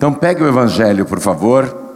[0.00, 1.92] Então pegue o Evangelho, por favor.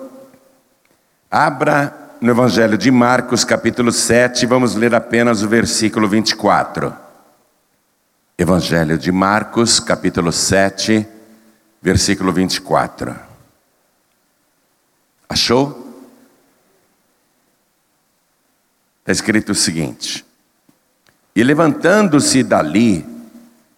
[1.31, 6.95] Abra no Evangelho de Marcos, capítulo 7, vamos ler apenas o versículo 24.
[8.37, 11.09] Evangelho de Marcos, capítulo 7,
[11.81, 13.17] versículo 24.
[15.27, 15.97] Achou?
[19.01, 20.27] Está escrito o seguinte:
[21.35, 23.03] E levantando-se dali,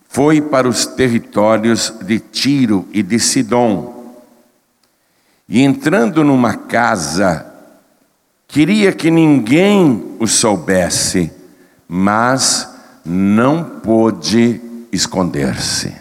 [0.09, 3.96] foi para os territórios de Tiro e de Sidom.
[5.49, 7.47] E entrando numa casa,
[8.49, 11.33] queria que ninguém o soubesse,
[11.89, 12.69] mas
[13.05, 15.95] não pôde esconder-se.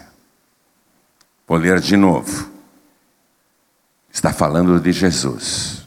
[1.46, 2.50] Vou ler de novo.
[4.12, 5.86] Está falando de Jesus.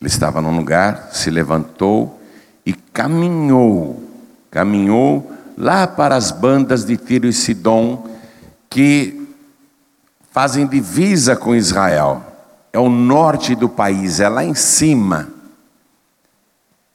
[0.00, 2.20] Ele estava num lugar, se levantou
[2.64, 4.00] e caminhou,
[4.50, 8.08] caminhou lá para as bandas de Tiro e Sidom,
[8.70, 9.27] que
[10.30, 12.22] fazem divisa com Israel.
[12.72, 15.28] É o norte do país, é lá em cima.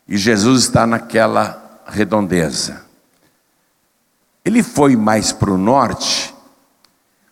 [0.08, 2.84] E Jesus está naquela redondeza.
[4.46, 6.34] Ele foi mais para o norte,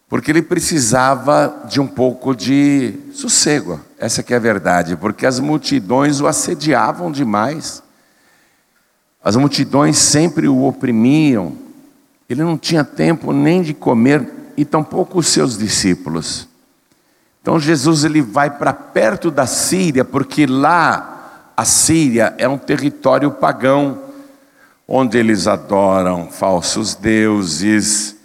[0.08, 3.80] porque ele precisava de um pouco de sossego.
[3.98, 7.84] Essa que é a verdade, porque as multidões o assediavam demais.
[9.24, 11.56] As multidões sempre o oprimiam.
[12.30, 16.48] Ele não tinha tempo nem de comer e tampouco os seus discípulos.
[17.42, 23.31] Então Jesus ele vai para perto da Síria, porque lá a Síria é um território
[23.31, 24.03] pagão,
[24.88, 28.16] onde eles adoram falsos deuses,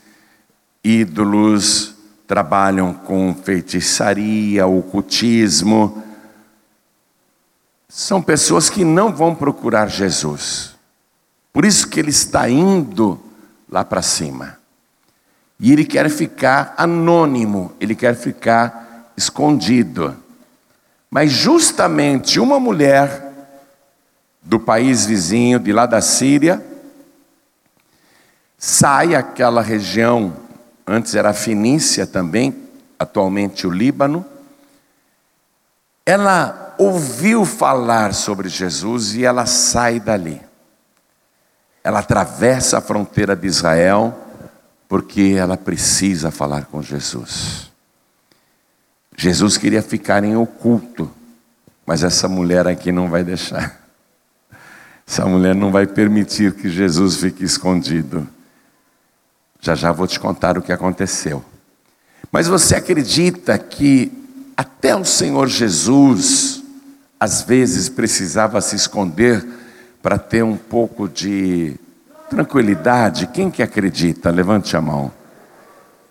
[0.84, 1.94] ídolos,
[2.26, 6.02] trabalham com feitiçaria, ocultismo.
[7.88, 10.74] São pessoas que não vão procurar Jesus.
[11.50, 13.18] Por isso que ele está indo
[13.66, 14.65] lá para cima.
[15.58, 20.16] E ele quer ficar anônimo, ele quer ficar escondido.
[21.10, 23.32] Mas justamente uma mulher
[24.42, 26.64] do país vizinho, de lá da Síria,
[28.58, 30.34] sai aquela região,
[30.86, 32.54] antes era Fenícia também,
[32.98, 34.24] atualmente o Líbano.
[36.04, 40.46] Ela ouviu falar sobre Jesus e ela sai dali
[41.86, 44.12] ela atravessa a fronteira de Israel
[44.88, 47.70] porque ela precisa falar com Jesus.
[49.16, 51.10] Jesus queria ficar em oculto,
[51.86, 53.84] mas essa mulher aqui não vai deixar.
[55.06, 58.28] Essa mulher não vai permitir que Jesus fique escondido.
[59.60, 61.44] Já já vou te contar o que aconteceu.
[62.32, 64.12] Mas você acredita que
[64.56, 66.62] até o Senhor Jesus,
[67.20, 69.46] às vezes, precisava se esconder
[70.02, 71.76] para ter um pouco de
[72.28, 73.26] tranquilidade.
[73.28, 74.30] Quem que acredita?
[74.30, 75.12] Levante a mão.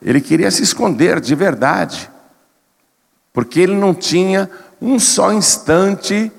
[0.01, 2.09] Ele queria se esconder de verdade,
[3.33, 4.49] porque ele não tinha
[4.81, 6.31] um só instante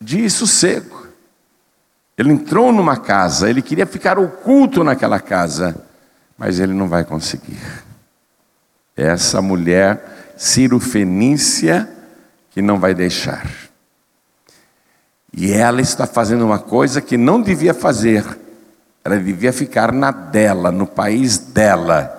[0.00, 1.06] de sossego.
[2.16, 5.76] Ele entrou numa casa, ele queria ficar oculto naquela casa,
[6.36, 7.60] mas ele não vai conseguir.
[8.96, 11.88] Essa mulher Ciro Fenícia
[12.50, 13.48] que não vai deixar.
[15.32, 18.24] E ela está fazendo uma coisa que não devia fazer.
[19.04, 22.18] Ela devia ficar na dela, no país dela.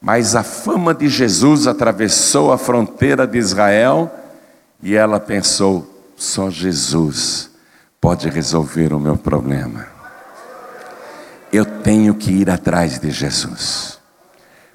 [0.00, 4.12] Mas a fama de Jesus atravessou a fronteira de Israel
[4.82, 7.50] e ela pensou: só Jesus
[8.00, 9.86] pode resolver o meu problema.
[11.52, 13.98] Eu tenho que ir atrás de Jesus.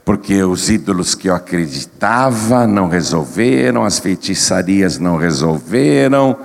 [0.04, 6.36] Porque os ídolos que eu acreditava não resolveram, as feitiçarias não resolveram,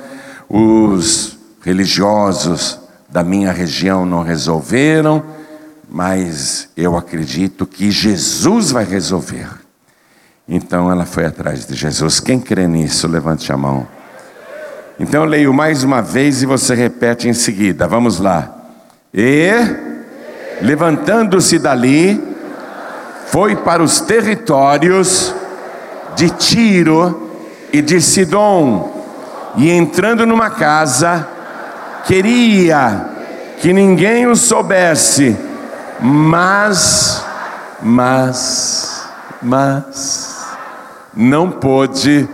[0.49, 2.84] os religiosos
[3.15, 5.23] da minha região não resolveram,
[5.89, 9.47] mas eu acredito que Jesus vai resolver.
[10.49, 12.19] Então ela foi atrás de Jesus.
[12.19, 13.87] Quem crê nisso, levante a mão.
[14.99, 17.87] Então eu leio mais uma vez e você repete em seguida.
[17.87, 18.53] Vamos lá.
[19.15, 19.49] E,
[20.61, 22.21] levantando-se dali,
[23.27, 25.33] foi para os territórios
[26.17, 27.31] de Tiro
[27.73, 28.93] e de Sidom
[29.57, 31.29] e entrando numa casa,
[32.07, 33.11] queria
[33.61, 35.37] que ninguém o soubesse,
[36.01, 37.25] mas,
[37.83, 39.09] mas,
[39.43, 40.47] mas,
[41.15, 42.29] não pôde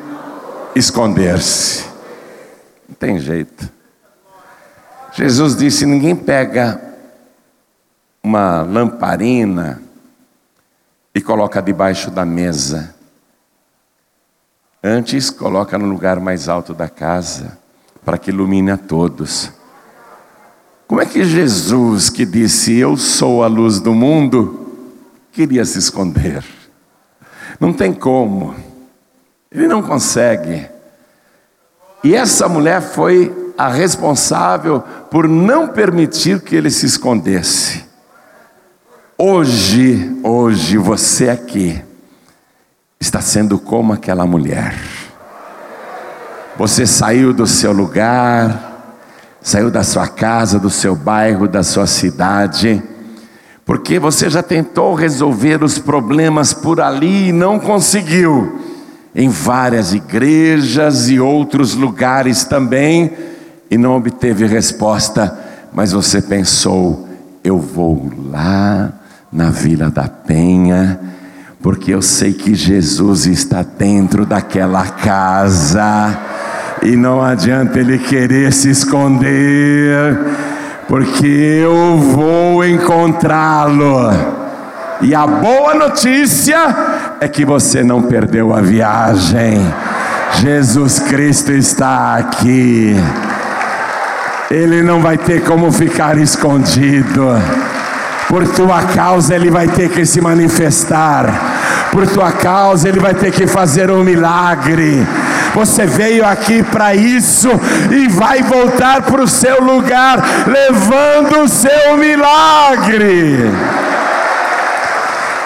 [0.75, 1.85] esconder-se.
[2.89, 3.69] Não tem jeito.
[5.13, 6.81] Jesus disse: ninguém pega
[8.23, 9.83] uma lamparina
[11.15, 12.95] e coloca debaixo da mesa
[14.83, 17.59] Antes, coloca no lugar mais alto da casa,
[18.03, 19.53] para que ilumine a todos.
[20.91, 24.73] Como é que Jesus, que disse: Eu sou a luz do mundo,
[25.31, 26.45] queria se esconder?
[27.61, 28.57] Não tem como.
[29.53, 30.67] Ele não consegue.
[32.03, 37.85] E essa mulher foi a responsável por não permitir que ele se escondesse.
[39.17, 41.81] Hoje, hoje você aqui
[42.99, 44.75] está sendo como aquela mulher.
[46.59, 48.70] Você saiu do seu lugar,
[49.43, 52.83] saiu da sua casa, do seu bairro, da sua cidade,
[53.65, 58.61] porque você já tentou resolver os problemas por ali e não conseguiu.
[59.15, 63.13] Em várias igrejas e outros lugares também,
[63.71, 65.37] e não obteve resposta,
[65.73, 67.09] mas você pensou:
[67.43, 68.93] eu vou lá
[69.33, 70.99] na Vila da Penha,
[71.63, 76.19] porque eu sei que Jesus está dentro daquela casa,
[76.83, 80.19] e não adianta ele querer se esconder,
[80.89, 84.11] porque eu vou encontrá-lo.
[85.03, 86.59] E a boa notícia
[87.21, 89.73] é que você não perdeu a viagem.
[90.41, 92.97] Jesus Cristo está aqui.
[94.51, 97.41] Ele não vai ter como ficar escondido.
[98.29, 101.27] Por tua causa ele vai ter que se manifestar.
[101.91, 105.07] Por tua causa ele vai ter que fazer um milagre.
[105.55, 107.49] Você veio aqui para isso
[107.91, 113.51] e vai voltar para o seu lugar levando o seu milagre.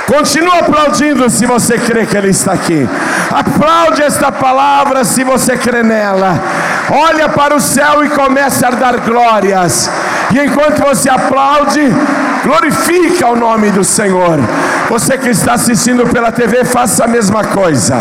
[0.06, 2.86] Continua aplaudindo se você crê que Ele está aqui.
[3.30, 6.38] Aplaude esta palavra se você crê nela.
[6.90, 9.90] Olha para o céu e comece a dar glórias.
[10.30, 11.80] E enquanto você aplaude,
[12.42, 14.38] glorifica o nome do Senhor.
[14.94, 17.96] Você que está assistindo pela TV, faça a mesma coisa.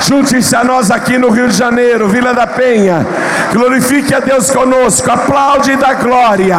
[0.00, 3.06] Junte-se a nós aqui no Rio de Janeiro, Vila da Penha.
[3.52, 5.10] Glorifique a Deus conosco.
[5.10, 6.56] Aplaude e dá glória.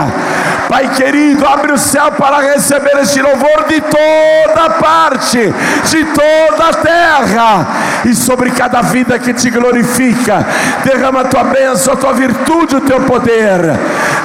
[0.69, 5.51] Pai querido, abre o céu para receber este louvor de toda parte,
[5.85, 7.67] de toda a terra,
[8.05, 10.45] e sobre cada vida que te glorifica,
[10.83, 13.61] derrama a tua bênção, a tua virtude, o teu poder.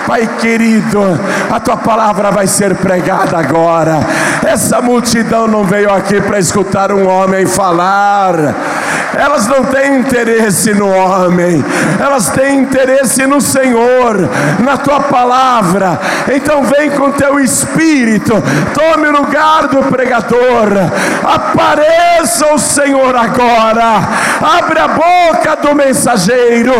[0.06, 1.18] Pai querido,
[1.50, 4.00] a tua palavra vai ser pregada agora.
[4.46, 8.34] Essa multidão não veio aqui para escutar um homem falar.
[9.18, 11.64] Elas não têm interesse no homem,
[12.00, 14.28] elas têm interesse no Senhor,
[14.60, 15.98] na tua palavra.
[16.34, 18.34] Então vem com teu espírito,
[18.74, 20.68] tome o lugar do pregador.
[21.22, 24.00] Apareça o Senhor agora.
[24.58, 26.74] Abre a boca do mensageiro.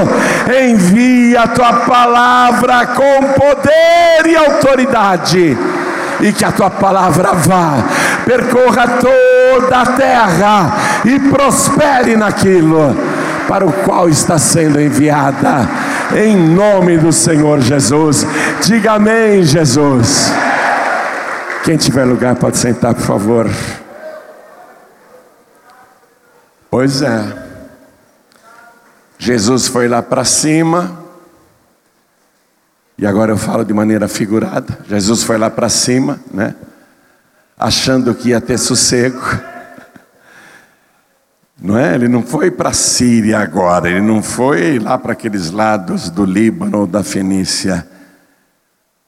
[0.62, 5.56] Envia a tua palavra com poder e autoridade
[6.20, 7.74] e que a tua palavra vá,
[8.24, 12.94] percorra toda a terra e prospere naquilo
[13.48, 15.68] para o qual está sendo enviada,
[16.16, 18.26] em nome do Senhor Jesus.
[18.62, 20.32] Diga amém, Jesus.
[21.64, 23.50] Quem tiver lugar pode sentar, por favor.
[26.70, 27.44] Pois é.
[29.18, 31.04] Jesus foi lá para cima,
[32.98, 34.78] e agora eu falo de maneira figurada.
[34.88, 36.54] Jesus foi lá para cima, né?
[37.64, 39.22] Achando que ia ter sossego.
[41.58, 41.94] Não é?
[41.94, 46.26] Ele não foi para a Síria agora, ele não foi lá para aqueles lados do
[46.26, 47.88] Líbano ou da Fenícia.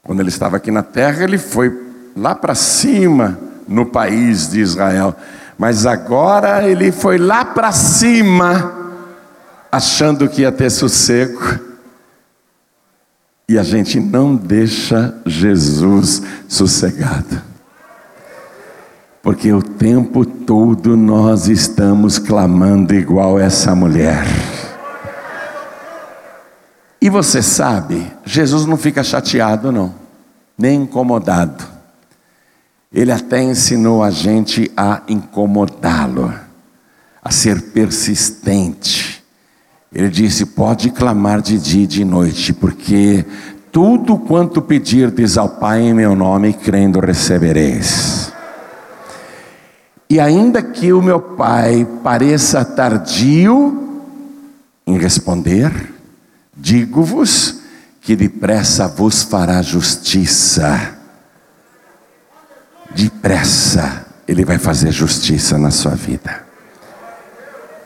[0.03, 1.71] Quando ele estava aqui na terra, ele foi
[2.17, 3.39] lá para cima
[3.69, 5.15] no país de Israel.
[5.59, 8.73] Mas agora ele foi lá para cima,
[9.71, 11.61] achando que ia ter sossego.
[13.51, 17.46] E a gente não deixa Jesus sossegado.
[19.27, 24.25] Porque o tempo todo nós estamos clamando igual essa mulher.
[27.03, 29.93] E você sabe, Jesus não fica chateado, não,
[30.57, 31.65] nem incomodado.
[32.93, 36.33] Ele até ensinou a gente a incomodá-lo,
[37.21, 39.25] a ser persistente.
[39.93, 43.25] Ele disse: Pode clamar de dia e de noite, porque
[43.73, 48.26] tudo quanto pedirdes ao Pai em meu nome, crendo recebereis.
[50.09, 54.03] E ainda que o meu Pai pareça tardio
[54.87, 55.93] em responder,
[56.57, 57.61] digo-vos
[58.01, 60.97] que depressa vos fará justiça.
[62.95, 66.47] Depressa Ele vai fazer justiça na sua vida.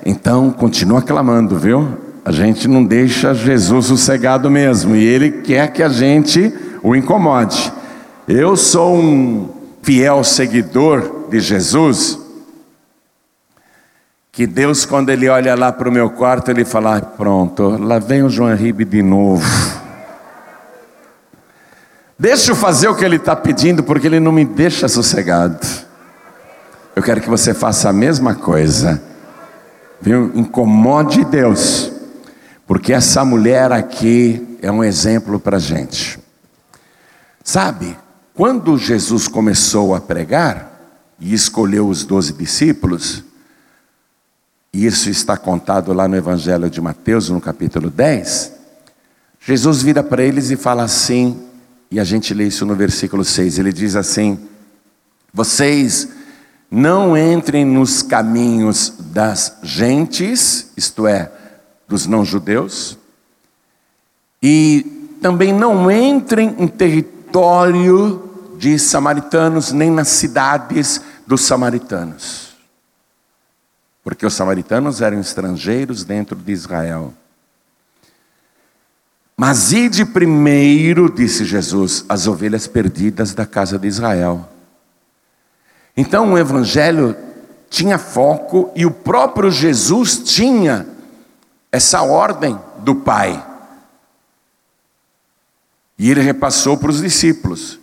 [0.04, 1.98] Então, continua clamando, viu?
[2.22, 7.72] A gente não deixa Jesus sossegado mesmo, e Ele quer que a gente o incomode.
[8.28, 12.18] Eu sou um fiel seguidor de Jesus,
[14.32, 17.99] que Deus, quando Ele olha lá para o meu quarto, Ele fala: ah, Pronto, lá
[17.99, 19.44] vem o João Ribe de novo.
[22.18, 25.58] Deixa eu fazer o que Ele está pedindo, porque Ele não me deixa sossegado.
[26.94, 29.02] Eu quero que você faça a mesma coisa.
[30.00, 30.30] Viu?
[30.34, 31.92] Incomode Deus,
[32.66, 36.18] porque essa mulher aqui é um exemplo para gente.
[37.42, 37.96] Sabe,
[38.34, 40.70] quando Jesus começou a pregar
[41.18, 43.25] e escolheu os doze discípulos,
[44.72, 48.52] isso está contado lá no Evangelho de Mateus, no capítulo 10,
[49.40, 51.40] Jesus vira para eles e fala assim,
[51.90, 54.38] e a gente lê isso no versículo 6, ele diz assim:
[55.32, 56.08] Vocês
[56.70, 61.32] não entrem nos caminhos das gentes, isto é,
[61.88, 62.96] dos não-judeus,
[64.40, 67.19] e também não entrem em território
[68.58, 72.50] de samaritanos, nem nas cidades dos samaritanos.
[74.04, 77.14] Porque os samaritanos eram estrangeiros dentro de Israel.
[79.37, 84.46] Mas ide primeiro, disse Jesus, as ovelhas perdidas da casa de Israel.
[85.96, 87.16] Então o evangelho
[87.70, 90.87] tinha foco e o próprio Jesus tinha
[91.72, 93.50] essa ordem do Pai.
[96.00, 97.78] E ele repassou para os discípulos: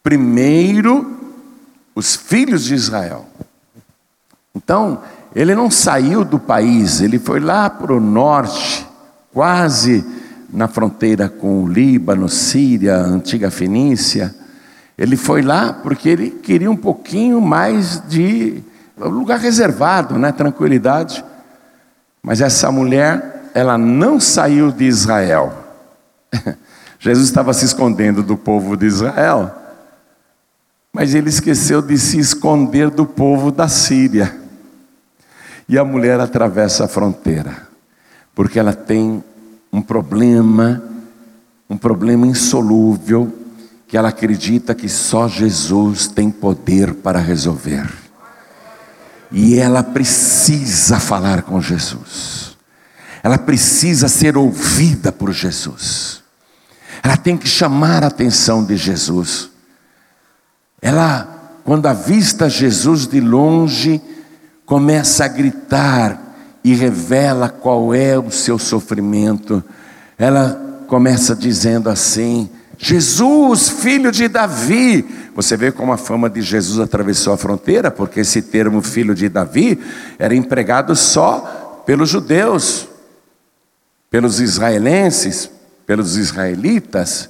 [0.00, 1.18] primeiro
[1.92, 3.26] os filhos de Israel.
[4.54, 5.02] Então,
[5.34, 8.86] ele não saiu do país, ele foi lá para o norte,
[9.32, 10.04] quase
[10.52, 14.32] na fronteira com o Líbano, Síria, antiga Fenícia.
[14.96, 18.62] Ele foi lá porque ele queria um pouquinho mais de
[18.96, 21.24] lugar reservado, né, tranquilidade.
[22.22, 25.52] Mas essa mulher, ela não saiu de Israel.
[27.00, 29.50] Jesus estava se escondendo do povo de Israel,
[30.92, 34.38] mas ele esqueceu de se esconder do povo da Síria.
[35.66, 37.66] E a mulher atravessa a fronteira,
[38.34, 39.24] porque ela tem
[39.72, 40.82] um problema,
[41.70, 43.32] um problema insolúvel,
[43.88, 47.90] que ela acredita que só Jesus tem poder para resolver.
[49.32, 52.58] E ela precisa falar com Jesus.
[53.22, 56.19] Ela precisa ser ouvida por Jesus.
[57.02, 59.50] Ela tem que chamar a atenção de Jesus.
[60.80, 64.00] Ela, quando avista Jesus de longe,
[64.66, 66.30] começa a gritar
[66.62, 69.62] e revela qual é o seu sofrimento.
[70.18, 75.30] Ela começa dizendo assim: Jesus, filho de Davi.
[75.34, 79.28] Você vê como a fama de Jesus atravessou a fronteira, porque esse termo filho de
[79.28, 79.78] Davi
[80.18, 82.88] era empregado só pelos judeus,
[84.10, 85.50] pelos israelenses,
[85.90, 87.28] pelos israelitas.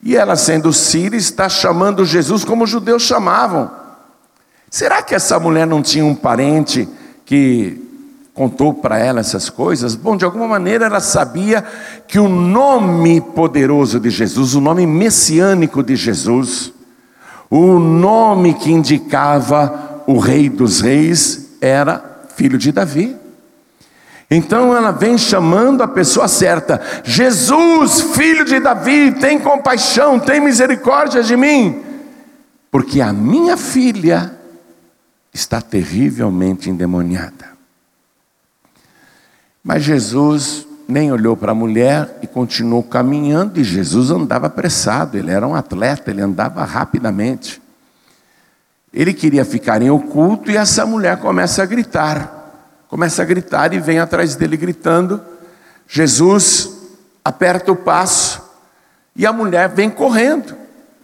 [0.00, 3.72] E ela, sendo síria, está chamando Jesus como os judeus chamavam.
[4.70, 6.88] Será que essa mulher não tinha um parente
[7.24, 7.82] que
[8.32, 9.96] contou para ela essas coisas?
[9.96, 11.64] Bom, de alguma maneira ela sabia
[12.06, 16.72] que o nome poderoso de Jesus, o nome messiânico de Jesus,
[17.50, 23.16] o nome que indicava o Rei dos Reis, era filho de Davi.
[24.34, 31.22] Então ela vem chamando a pessoa certa: Jesus, filho de Davi, tem compaixão, tem misericórdia
[31.22, 31.82] de mim,
[32.70, 34.34] porque a minha filha
[35.34, 37.52] está terrivelmente endemoniada.
[39.62, 45.30] Mas Jesus nem olhou para a mulher e continuou caminhando, e Jesus andava apressado, ele
[45.30, 47.60] era um atleta, ele andava rapidamente.
[48.94, 52.41] Ele queria ficar em oculto e essa mulher começa a gritar.
[52.92, 55.18] Começa a gritar e vem atrás dele gritando.
[55.88, 56.90] Jesus
[57.24, 58.42] aperta o passo
[59.16, 60.54] e a mulher vem correndo.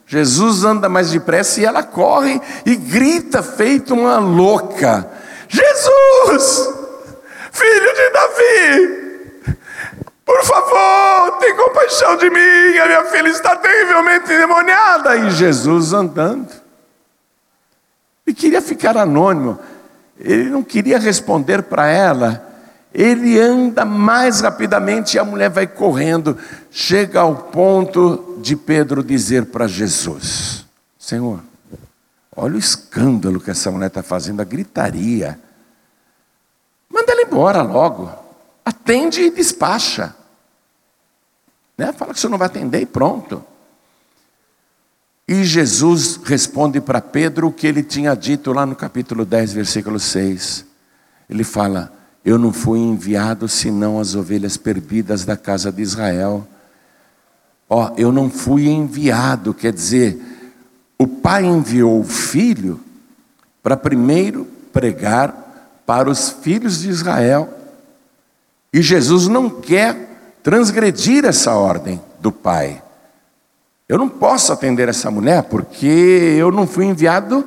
[0.07, 5.11] Jesus anda mais depressa e ela corre e grita feito uma louca:
[5.49, 6.69] Jesus!
[7.53, 9.57] Filho de Davi,
[10.27, 15.17] por favor, tem compaixão de mim, a minha filha está terrivelmente endemoniada.
[15.17, 16.53] E Jesus andando.
[18.27, 19.59] E queria ficar anônimo,
[20.19, 22.45] ele não queria responder para ela.
[22.93, 26.37] Ele anda mais rapidamente e a mulher vai correndo.
[26.71, 30.67] Chega ao ponto de Pedro dizer para Jesus:
[30.99, 31.41] Senhor,
[32.35, 35.39] olha o escândalo que essa mulher está fazendo, a gritaria.
[36.89, 38.11] Manda ela embora logo.
[38.65, 40.15] Atende e despacha.
[41.77, 41.93] Né?
[41.93, 43.45] Fala que você não vai atender e pronto.
[45.29, 50.01] E Jesus responde para Pedro o que ele tinha dito lá no capítulo 10, versículo
[50.01, 50.65] 6.
[51.29, 51.93] Ele fala:
[52.25, 56.49] Eu não fui enviado senão as ovelhas perdidas da casa de Israel.
[57.69, 60.19] Ó, eu não fui enviado, quer dizer,
[60.99, 62.81] o pai enviou o filho
[63.63, 67.53] para primeiro pregar para os filhos de Israel.
[68.73, 72.83] E Jesus não quer transgredir essa ordem do Pai.
[73.89, 77.43] Eu não posso atender essa mulher porque eu não fui enviado,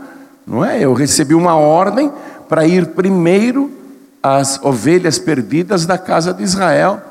[0.45, 0.83] não é?
[0.83, 2.11] Eu recebi uma ordem
[2.49, 3.71] para ir primeiro
[4.23, 7.01] as ovelhas perdidas da casa de Israel.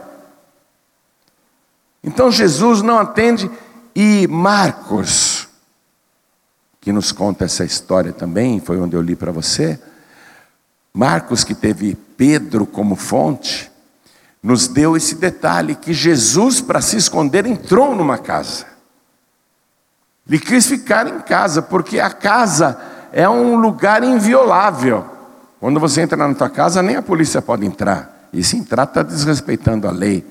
[2.03, 3.51] Então Jesus não atende,
[3.95, 5.49] e Marcos,
[6.81, 9.79] que nos conta essa história também, foi onde eu li para você.
[10.93, 13.71] Marcos, que teve Pedro como fonte,
[14.43, 18.67] nos deu esse detalhe: que Jesus, para se esconder, entrou numa casa.
[20.31, 22.79] Ele quis ficar em casa, porque a casa
[23.13, 25.05] é um lugar inviolável.
[25.59, 28.29] Quando você entra na tua casa, nem a polícia pode entrar.
[28.33, 30.25] E se entrar, está desrespeitando a lei.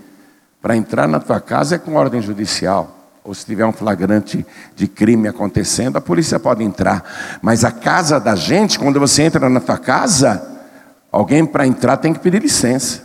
[0.61, 2.95] Para entrar na tua casa é com ordem judicial.
[3.25, 7.03] Ou se tiver um flagrante de crime acontecendo, a polícia pode entrar.
[7.41, 10.41] Mas a casa da gente, quando você entra na tua casa,
[11.11, 13.03] alguém para entrar tem que pedir licença.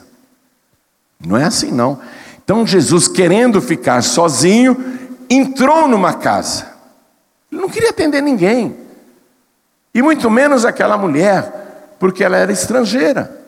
[1.18, 1.98] Não é assim não.
[2.44, 4.76] Então Jesus, querendo ficar sozinho,
[5.28, 6.73] entrou numa casa.
[7.54, 8.76] Ele não queria atender ninguém.
[9.94, 13.40] E muito menos aquela mulher, porque ela era estrangeira.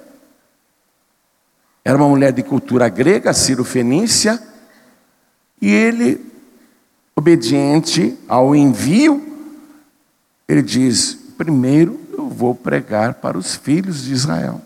[1.84, 4.40] Era uma mulher de cultura grega, Ciro-Fenícia,
[5.60, 6.24] e ele,
[7.16, 9.20] obediente ao envio,
[10.46, 14.60] ele diz: primeiro eu vou pregar para os filhos de Israel.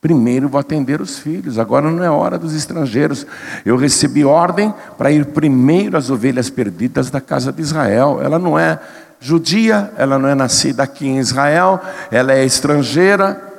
[0.00, 3.26] Primeiro vou atender os filhos, agora não é hora dos estrangeiros.
[3.66, 8.18] Eu recebi ordem para ir primeiro às ovelhas perdidas da casa de Israel.
[8.22, 8.80] Ela não é
[9.20, 11.78] judia, ela não é nascida aqui em Israel,
[12.10, 13.52] ela é estrangeira.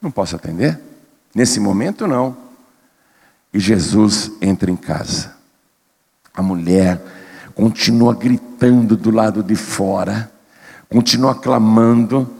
[0.00, 0.80] Não posso atender?
[1.34, 2.34] Nesse momento, não.
[3.52, 5.34] E Jesus entra em casa.
[6.34, 6.98] A mulher
[7.54, 10.30] continua gritando do lado de fora,
[10.88, 12.37] continua clamando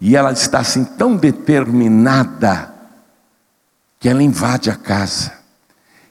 [0.00, 2.72] e ela está assim tão determinada
[3.98, 5.32] que ela invade a casa.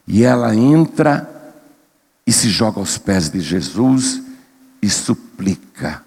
[0.06, 1.30] E ela entra
[2.26, 4.22] e se joga aos pés de Jesus
[4.82, 6.04] e suplica.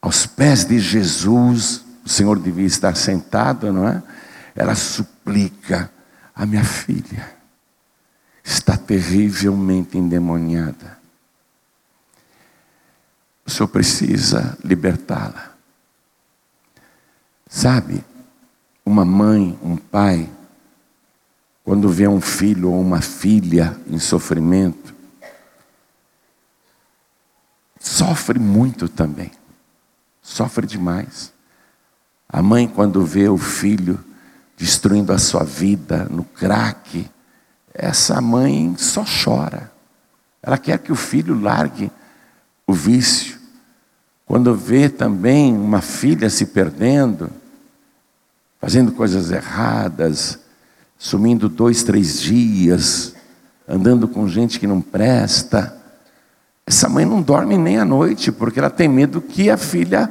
[0.00, 4.02] Aos pés de Jesus, o Senhor devia estar sentado, não é?
[4.54, 5.90] Ela suplica:
[6.34, 7.34] a minha filha
[8.42, 10.98] está terrivelmente endemoniada.
[13.46, 15.53] O Senhor precisa libertá-la.
[17.54, 18.04] Sabe,
[18.84, 20.28] uma mãe, um pai,
[21.62, 24.92] quando vê um filho ou uma filha em sofrimento,
[27.78, 29.30] sofre muito também.
[30.20, 31.32] Sofre demais.
[32.28, 34.04] A mãe, quando vê o filho
[34.56, 37.08] destruindo a sua vida no crack,
[37.72, 39.70] essa mãe só chora.
[40.42, 41.88] Ela quer que o filho largue
[42.66, 43.38] o vício.
[44.26, 47.30] Quando vê também uma filha se perdendo,
[48.64, 50.38] fazendo coisas erradas,
[50.96, 53.14] sumindo dois, três dias,
[53.68, 55.76] andando com gente que não presta,
[56.66, 60.08] essa mãe não dorme nem à noite, porque ela tem medo que a filha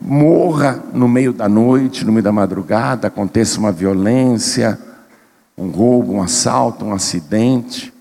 [0.00, 4.78] morra no meio da noite, no meio da madrugada, aconteça uma violência,
[5.58, 7.92] um roubo, um assalto, um acidente.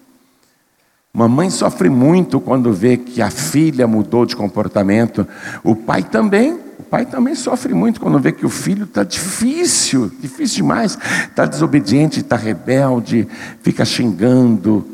[1.12, 5.28] Uma mãe sofre muito quando vê que a filha mudou de comportamento.
[5.64, 6.65] O pai também.
[6.78, 10.98] O pai também sofre muito quando vê que o filho está difícil, difícil demais.
[11.30, 13.28] Está desobediente, está rebelde,
[13.62, 14.86] fica xingando,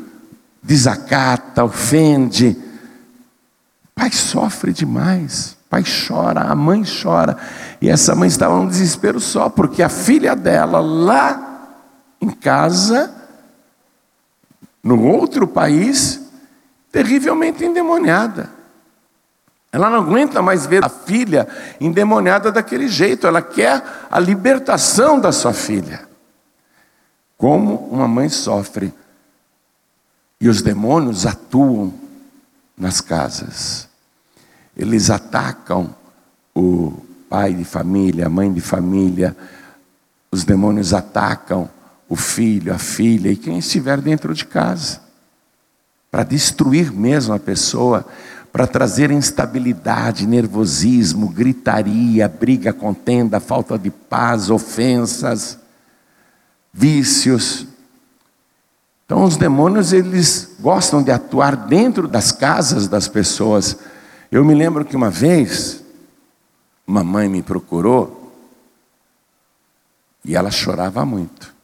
[0.62, 2.56] desacata, ofende.
[3.96, 7.34] O pai sofre demais pai chora, a mãe chora.
[7.80, 11.70] E essa mãe estava num desespero só, porque a filha dela, lá
[12.20, 13.10] em casa,
[14.84, 16.20] no outro país,
[16.90, 18.50] terrivelmente endemoniada.
[19.72, 21.48] Ela não aguenta mais ver a filha
[21.80, 26.06] endemoniada daquele jeito, ela quer a libertação da sua filha.
[27.38, 28.92] Como uma mãe sofre.
[30.38, 31.94] E os demônios atuam
[32.76, 33.88] nas casas.
[34.76, 35.94] Eles atacam
[36.54, 36.92] o
[37.30, 39.34] pai de família, a mãe de família,
[40.30, 41.68] os demônios atacam
[42.08, 45.00] o filho, a filha e quem estiver dentro de casa,
[46.10, 48.04] para destruir mesmo a pessoa,
[48.52, 55.58] para trazer instabilidade, nervosismo, gritaria, briga, contenda, falta de paz, ofensas,
[56.72, 57.66] vícios.
[59.06, 63.78] Então os demônios eles gostam de atuar dentro das casas das pessoas
[64.32, 65.84] eu me lembro que uma vez,
[66.86, 68.32] uma mãe me procurou
[70.24, 71.54] e ela chorava muito,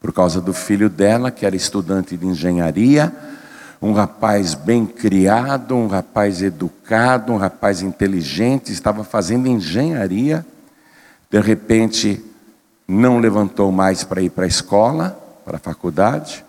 [0.00, 3.14] por causa do filho dela, que era estudante de engenharia,
[3.80, 10.44] um rapaz bem criado, um rapaz educado, um rapaz inteligente, estava fazendo engenharia,
[11.30, 12.24] de repente
[12.88, 16.44] não levantou mais para ir para a escola, para a faculdade,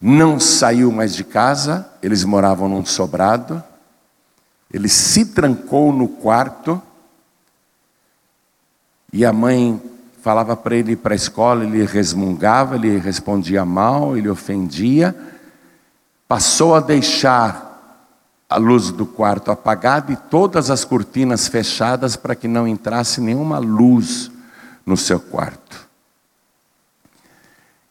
[0.00, 3.62] não saiu mais de casa, eles moravam num sobrado,
[4.72, 6.82] ele se trancou no quarto.
[9.12, 9.80] E a mãe
[10.22, 15.14] falava para ele ir para a escola, ele resmungava, ele respondia mal, ele ofendia.
[16.28, 18.06] Passou a deixar
[18.48, 23.58] a luz do quarto apagada e todas as cortinas fechadas para que não entrasse nenhuma
[23.58, 24.30] luz
[24.86, 25.88] no seu quarto.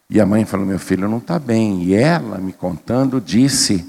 [0.08, 1.82] E a mãe falou: Meu filho não está bem.
[1.82, 3.86] E ela, me contando, disse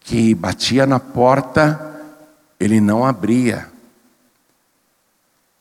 [0.00, 2.02] que batia na porta,
[2.58, 3.68] ele não abria.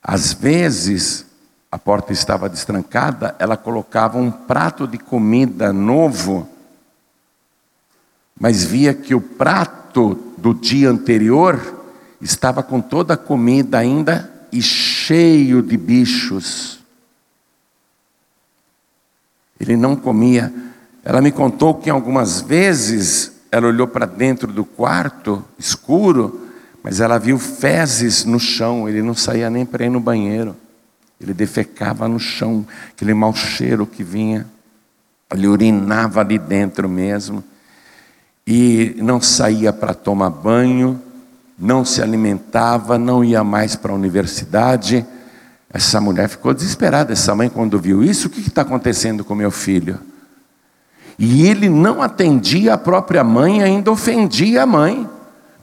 [0.01, 1.25] Às vezes,
[1.73, 6.47] a porta estava destrancada, ela colocava um prato de comida novo,
[8.39, 11.83] mas via que o prato do dia anterior
[12.21, 16.77] estava com toda a comida ainda e cheio de bichos.
[19.59, 20.53] Ele não comia.
[21.03, 26.39] Ela me contou que algumas vezes ela olhou para dentro do quarto escuro
[26.83, 30.53] mas ela viu fezes no chão, ele não saía nem para ir no banheiro.
[31.19, 34.45] Ele defecava no chão, aquele mau cheiro que vinha.
[35.34, 37.43] Ele urinava ali dentro mesmo.
[38.45, 41.02] E não saía para tomar banho,
[41.58, 45.06] não se alimentava, não ia mais para a universidade.
[45.71, 49.49] Essa mulher ficou desesperada, essa mãe, quando viu isso: o que está acontecendo com meu
[49.49, 49.99] filho?
[51.17, 55.08] E ele não atendia a própria mãe, ainda ofendia a mãe.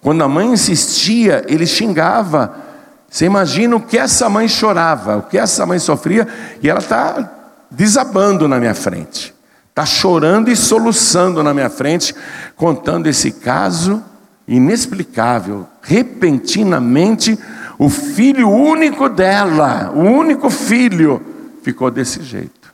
[0.00, 2.69] Quando a mãe insistia, ele xingava.
[3.10, 6.28] Você imagina o que essa mãe chorava, o que essa mãe sofria,
[6.62, 7.28] e ela está
[7.68, 9.34] desabando na minha frente,
[9.68, 12.14] está chorando e soluçando na minha frente,
[12.54, 14.00] contando esse caso
[14.46, 15.66] inexplicável.
[15.82, 17.36] Repentinamente,
[17.76, 21.20] o filho único dela, o único filho,
[21.64, 22.72] ficou desse jeito.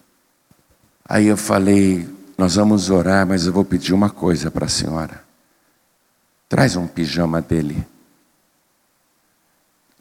[1.09, 5.25] Aí eu falei: Nós vamos orar, mas eu vou pedir uma coisa para a senhora.
[6.47, 7.87] Traz um pijama dele.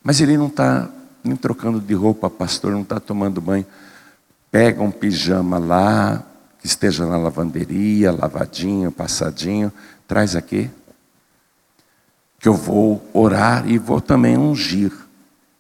[0.06, 0.88] Mas ele não está
[1.24, 3.66] nem trocando de roupa, pastor, não está tomando banho.
[4.52, 6.24] Pega um pijama lá,
[6.60, 9.74] que esteja na lavanderia, lavadinho, passadinho,
[10.08, 10.70] traz aqui.
[12.40, 14.92] Que eu vou orar e vou também ungir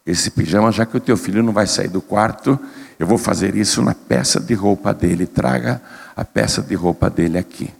[0.05, 2.60] esse pijama, já que o teu filho não vai sair do quarto,
[2.99, 5.25] eu vou fazer isso na peça de roupa dele.
[5.25, 5.81] Traga
[6.15, 7.73] a peça de roupa dele aqui.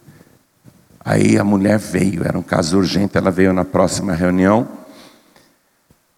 [1.04, 4.84] Aí a mulher veio, era um caso urgente, ela veio na próxima reunião.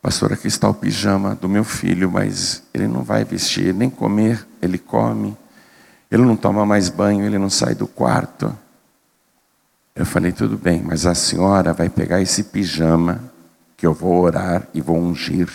[0.01, 4.47] Pastor, aqui está o pijama do meu filho, mas ele não vai vestir, nem comer,
[4.63, 5.37] ele come.
[6.11, 8.57] Ele não toma mais banho, ele não sai do quarto.
[9.95, 13.21] Eu falei, tudo bem, mas a senhora vai pegar esse pijama,
[13.77, 15.49] que eu vou orar e vou ungir.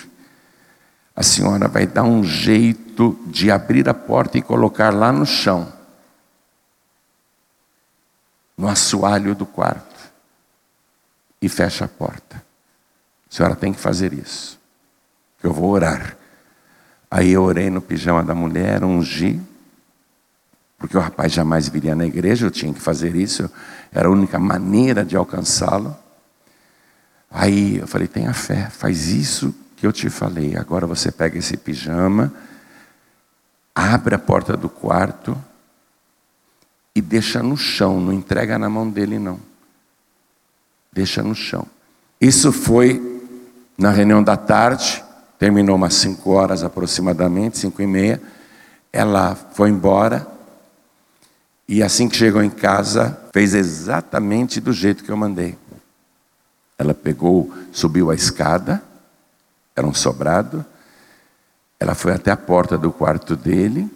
[1.15, 5.71] A senhora vai dar um jeito de abrir a porta e colocar lá no chão
[8.57, 10.11] no assoalho do quarto
[11.41, 12.43] e fecha a porta.
[13.33, 14.59] A senhora tem que fazer isso.
[15.41, 16.15] Eu vou orar.
[17.09, 19.41] Aí eu orei no pijama da mulher, ungi,
[20.77, 23.49] porque o rapaz jamais viria na igreja, eu tinha que fazer isso,
[23.91, 25.97] era a única maneira de alcançá-lo.
[27.31, 30.55] Aí eu falei: tenha fé, faz isso que eu te falei.
[30.55, 32.31] Agora você pega esse pijama,
[33.73, 35.35] abre a porta do quarto,
[36.93, 39.39] e deixa no chão, não entrega na mão dele, não.
[40.91, 41.65] Deixa no chão.
[42.21, 43.12] Isso foi
[43.77, 45.03] na reunião da tarde,
[45.39, 48.21] terminou umas cinco horas aproximadamente, cinco e meia.
[48.91, 50.27] Ela foi embora
[51.67, 55.57] e assim que chegou em casa, fez exatamente do jeito que eu mandei.
[56.77, 58.83] Ela pegou, subiu a escada,
[59.75, 60.65] era um sobrado,
[61.79, 63.89] ela foi até a porta do quarto dele,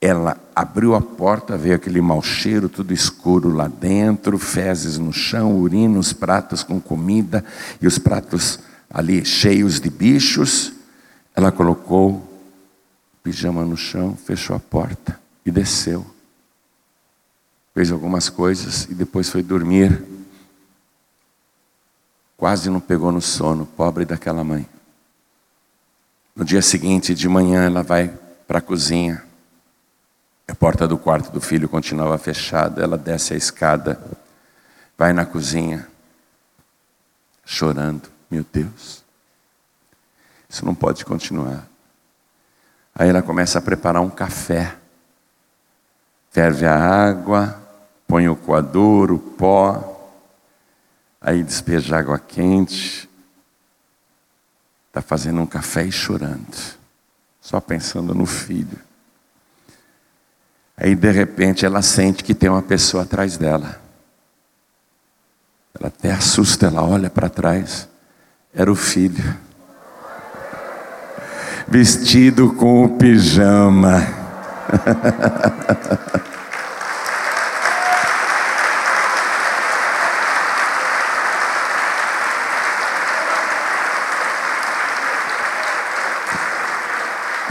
[0.00, 5.56] ela abriu a porta, veio aquele mau cheiro, tudo escuro lá dentro, fezes no chão,
[5.56, 7.44] urina, os pratos com comida
[7.80, 8.60] e os pratos
[8.90, 10.72] ali cheios de bichos.
[11.34, 12.28] Ela colocou o
[13.22, 16.06] pijama no chão, fechou a porta e desceu.
[17.74, 20.04] Fez algumas coisas e depois foi dormir.
[22.36, 24.66] Quase não pegou no sono, pobre daquela mãe.
[26.36, 28.12] No dia seguinte, de manhã, ela vai
[28.46, 29.22] para a cozinha
[30.52, 32.82] a porta do quarto do filho continuava fechada.
[32.82, 33.98] Ela desce a escada,
[34.98, 35.88] vai na cozinha,
[37.42, 38.10] chorando.
[38.30, 39.02] Meu Deus,
[40.46, 41.66] isso não pode continuar.
[42.94, 44.76] Aí ela começa a preparar um café.
[46.30, 47.58] Ferve a água,
[48.06, 50.12] põe o coador, o pó,
[51.18, 53.08] aí despeja água quente.
[54.88, 56.76] Está fazendo um café e chorando,
[57.40, 58.91] só pensando no filho.
[60.82, 63.80] Aí de repente ela sente que tem uma pessoa atrás dela.
[65.78, 67.88] Ela até assusta, ela olha para trás.
[68.52, 69.22] Era o filho.
[71.68, 74.04] vestido com o pijama.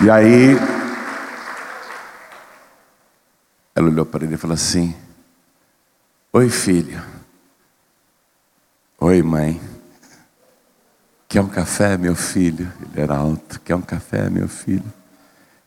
[0.04, 0.58] E aí,
[3.82, 4.96] ela olhou para ele e falou assim:
[6.32, 7.02] Oi, filho.
[9.00, 9.60] Oi, mãe.
[11.28, 12.72] Quer um café, meu filho?
[12.82, 13.60] Ele era alto.
[13.62, 14.86] Quer um café, meu filho?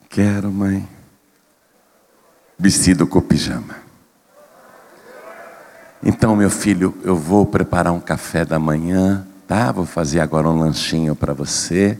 [0.08, 0.88] Quero, mãe.
[2.56, 3.82] Vestido com pijama.
[6.02, 9.72] Então, meu filho, eu vou preparar um café da manhã, tá?
[9.72, 11.98] Vou fazer agora um lanchinho para você.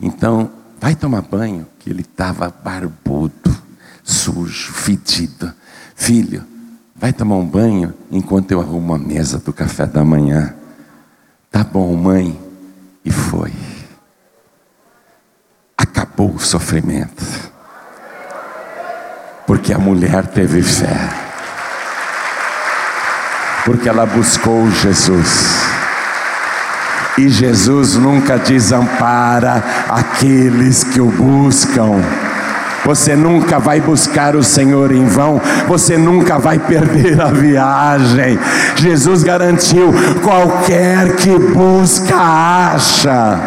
[0.00, 3.65] Então, vai tomar banho, que ele estava barbudo,
[4.06, 5.52] sujo, fedido.
[5.96, 6.44] Filho,
[6.94, 10.54] vai tomar um banho enquanto eu arrumo a mesa do café da manhã.
[11.50, 12.40] Tá bom, mãe.
[13.04, 13.52] E foi.
[15.76, 17.24] Acabou o sofrimento.
[19.46, 21.10] Porque a mulher teve fé.
[23.64, 25.66] Porque ela buscou Jesus.
[27.18, 32.02] E Jesus nunca desampara aqueles que o buscam.
[32.86, 38.38] Você nunca vai buscar o Senhor em vão, você nunca vai perder a viagem.
[38.76, 43.40] Jesus garantiu: qualquer que busca, acha.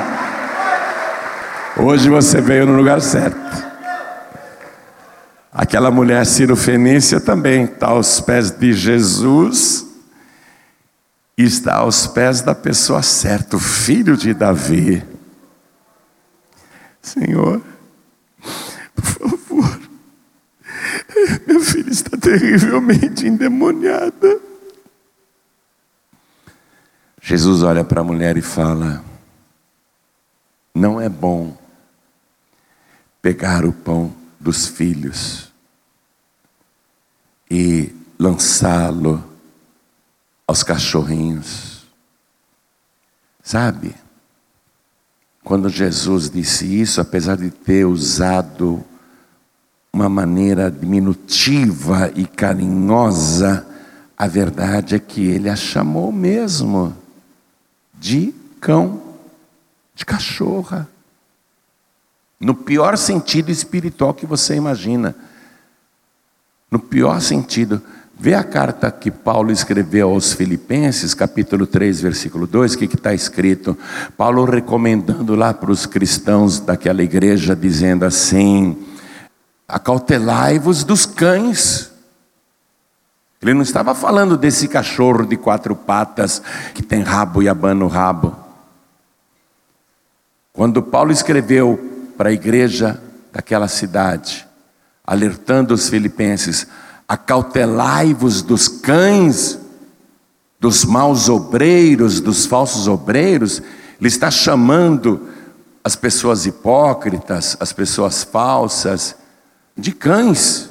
[1.77, 3.39] Hoje você veio no lugar certo.
[5.53, 9.85] Aquela mulher Ciro-Fenícia também está aos pés de Jesus
[11.37, 15.01] e está aos pés da pessoa certa, o filho de Davi.
[17.01, 17.61] Senhor,
[18.93, 19.79] por favor,
[21.47, 24.39] minha filha está terrivelmente endemoniada.
[27.21, 29.03] Jesus olha para a mulher e fala:
[30.73, 31.57] Não é bom
[33.21, 35.51] pegar o pão dos filhos
[37.49, 39.23] e lançá-lo
[40.47, 41.85] aos cachorrinhos.
[43.43, 43.95] Sabe?
[45.43, 48.83] Quando Jesus disse isso, apesar de ter usado
[49.91, 53.65] uma maneira diminutiva e carinhosa,
[54.17, 56.95] a verdade é que ele a chamou mesmo
[57.93, 59.01] de cão,
[59.95, 60.87] de cachorra.
[62.39, 65.15] No pior sentido espiritual que você imagina.
[66.71, 67.81] No pior sentido.
[68.21, 73.13] Vê a carta que Paulo escreveu aos Filipenses, capítulo 3, versículo 2, o que está
[73.13, 73.77] escrito?
[74.17, 78.77] Paulo recomendando lá para os cristãos daquela igreja, dizendo assim:
[79.69, 81.91] acautelai-vos dos cães.
[83.41, 86.41] Ele não estava falando desse cachorro de quatro patas
[86.73, 88.35] que tem rabo e abana o rabo.
[90.51, 93.01] Quando Paulo escreveu para a igreja
[93.31, 94.45] daquela cidade,
[95.05, 96.67] alertando os filipenses,
[97.07, 99.57] acautelai-vos dos cães,
[100.59, 103.61] dos maus obreiros, dos falsos obreiros,
[103.99, 105.29] ele está chamando
[105.81, 109.15] as pessoas hipócritas, as pessoas falsas,
[109.79, 110.69] de cães.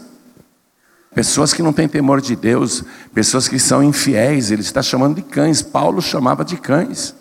[1.14, 5.22] Pessoas que não têm temor de Deus, pessoas que são infiéis, ele está chamando de
[5.22, 5.62] cães.
[5.62, 7.14] Paulo chamava de cães.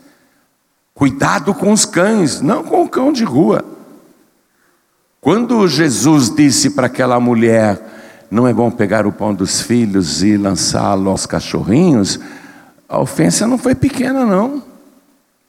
[0.94, 3.64] Cuidado com os cães, não com o cão de rua.
[5.22, 10.38] Quando Jesus disse para aquela mulher, não é bom pegar o pão dos filhos e
[10.38, 12.20] lançá-lo aos cachorrinhos,
[12.88, 14.64] a ofensa não foi pequena, não.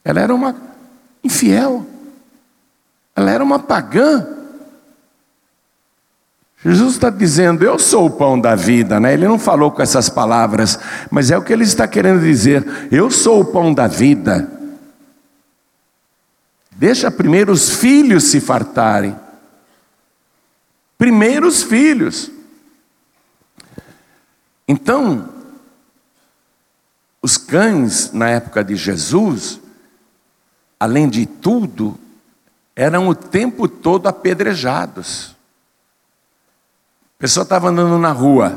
[0.04, 0.56] Ela era uma
[1.22, 1.86] infiel,
[3.14, 4.37] ela era uma pagã.
[6.64, 9.12] Jesus está dizendo, eu sou o pão da vida, né?
[9.14, 10.78] Ele não falou com essas palavras,
[11.10, 14.50] mas é o que ele está querendo dizer, eu sou o pão da vida.
[16.72, 19.16] Deixa primeiro os filhos se fartarem.
[20.96, 22.30] Primeiro os filhos.
[24.66, 25.28] Então,
[27.22, 29.60] os cães na época de Jesus,
[30.78, 31.98] além de tudo,
[32.74, 35.37] eram o tempo todo apedrejados.
[37.18, 38.56] A pessoa estava andando na rua,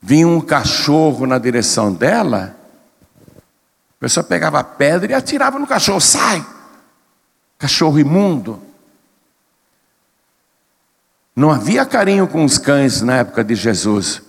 [0.00, 2.56] vinha um cachorro na direção dela,
[3.36, 6.46] a pessoa pegava a pedra e atirava no cachorro, sai!
[7.58, 8.62] Cachorro imundo.
[11.34, 14.22] Não havia carinho com os cães na época de Jesus.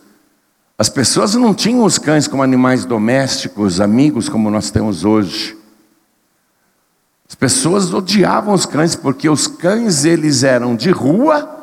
[0.75, 5.55] As pessoas não tinham os cães como animais domésticos, amigos como nós temos hoje.
[7.29, 11.62] As pessoas odiavam os cães porque os cães eles eram de rua,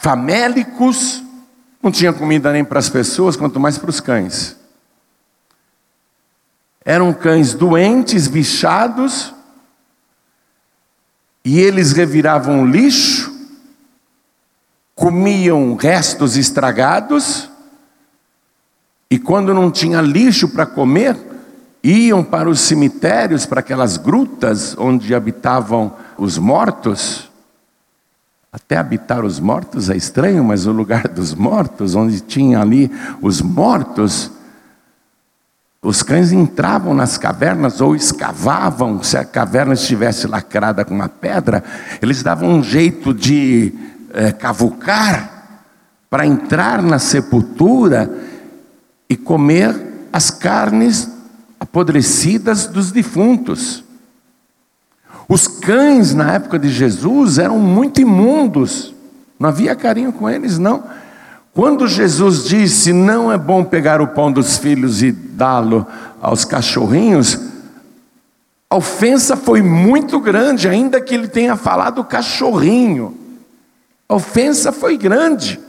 [0.00, 1.22] famélicos,
[1.82, 4.56] não tinha comida nem para as pessoas, quanto mais para os cães.
[6.82, 9.34] Eram cães doentes, bichados,
[11.44, 13.30] e eles reviravam lixo,
[14.94, 17.50] comiam restos estragados,
[19.10, 21.14] e quando não tinha lixo para comer,
[21.84, 27.29] iam para os cemitérios, para aquelas grutas onde habitavam os mortos.
[28.52, 32.90] Até habitar os mortos é estranho, mas o lugar dos mortos, onde tinha ali
[33.22, 34.30] os mortos,
[35.82, 41.64] os cães entravam nas cavernas ou escavavam, se a caverna estivesse lacrada com uma pedra,
[42.02, 43.72] eles davam um jeito de
[44.12, 45.40] é, cavucar
[46.10, 48.10] para entrar na sepultura
[49.08, 51.08] e comer as carnes
[51.58, 53.84] apodrecidas dos defuntos.
[55.30, 58.92] Os cães na época de Jesus eram muito imundos,
[59.38, 60.82] não havia carinho com eles, não.
[61.54, 65.86] Quando Jesus disse: Não é bom pegar o pão dos filhos e dá-lo
[66.20, 67.38] aos cachorrinhos,
[68.68, 73.16] a ofensa foi muito grande, ainda que ele tenha falado cachorrinho.
[74.08, 75.60] A ofensa foi grande,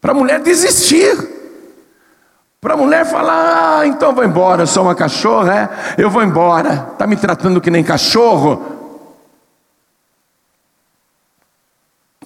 [0.00, 1.36] para a mulher desistir.
[2.60, 6.02] Para a mulher falar, ah, então vou embora, eu sou uma cachorra, é?
[6.02, 8.77] eu vou embora, está me tratando que nem cachorro,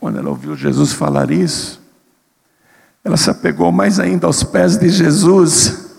[0.02, 1.80] Quando ela ouviu Jesus falar isso,
[3.04, 5.92] ela se apegou mais ainda aos pés de Jesus.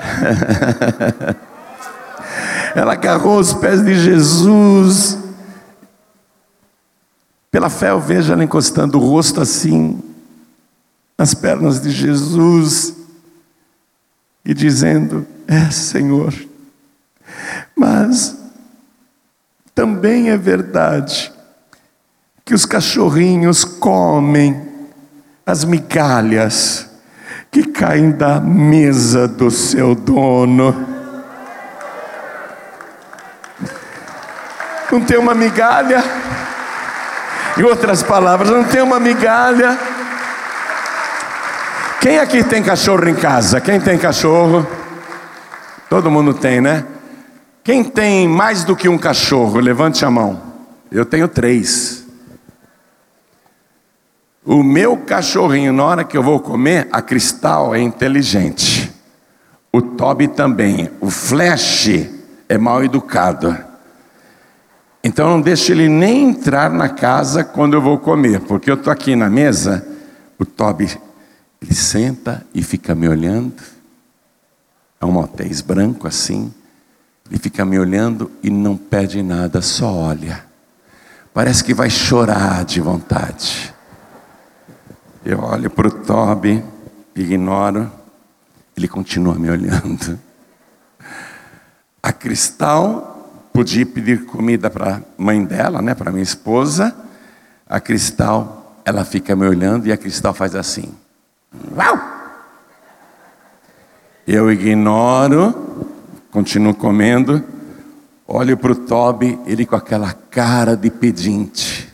[2.74, 5.16] ela agarrou os pés de Jesus.
[7.52, 10.02] Pela fé eu vejo ela encostando o rosto assim
[11.16, 12.96] nas pernas de Jesus
[14.44, 16.34] e dizendo: É, Senhor.
[17.76, 18.36] Mas
[19.72, 21.32] também é verdade
[22.44, 24.68] que os cachorrinhos comem
[25.46, 26.90] as migalhas
[27.50, 30.86] que caem da mesa do seu dono.
[34.90, 36.04] Não tem uma migalha?
[37.56, 39.78] Em outras palavras, não tem uma migalha.
[42.00, 43.60] Quem aqui tem cachorro em casa?
[43.60, 44.66] Quem tem cachorro?
[45.88, 46.84] Todo mundo tem, né?
[47.62, 49.60] Quem tem mais do que um cachorro?
[49.60, 50.42] Levante a mão.
[50.90, 51.93] Eu tenho três.
[54.44, 58.92] O meu cachorrinho, na hora que eu vou comer, a Cristal é inteligente.
[59.72, 60.90] O Toby também.
[61.00, 61.88] O Flash
[62.48, 63.56] é mal educado.
[65.02, 68.92] Então não deixo ele nem entrar na casa quando eu vou comer, porque eu estou
[68.92, 69.86] aqui na mesa,
[70.38, 70.98] o Toby
[71.60, 73.62] ele senta e fica me olhando.
[75.00, 76.52] É um motéis branco assim.
[77.30, 80.44] Ele fica me olhando e não pede nada, só olha.
[81.32, 83.73] Parece que vai chorar de vontade.
[85.24, 86.62] Eu olho para o Toby,
[87.16, 87.90] ignoro,
[88.76, 90.20] ele continua me olhando.
[92.02, 96.94] A Cristal podia pedir comida para a mãe dela, né, para minha esposa.
[97.66, 100.94] A Cristal, ela fica me olhando e a Cristal faz assim.
[101.74, 101.98] Uau!
[104.26, 105.88] Eu ignoro,
[106.30, 107.42] continuo comendo,
[108.28, 111.93] olho para o Toby, ele com aquela cara de pedinte.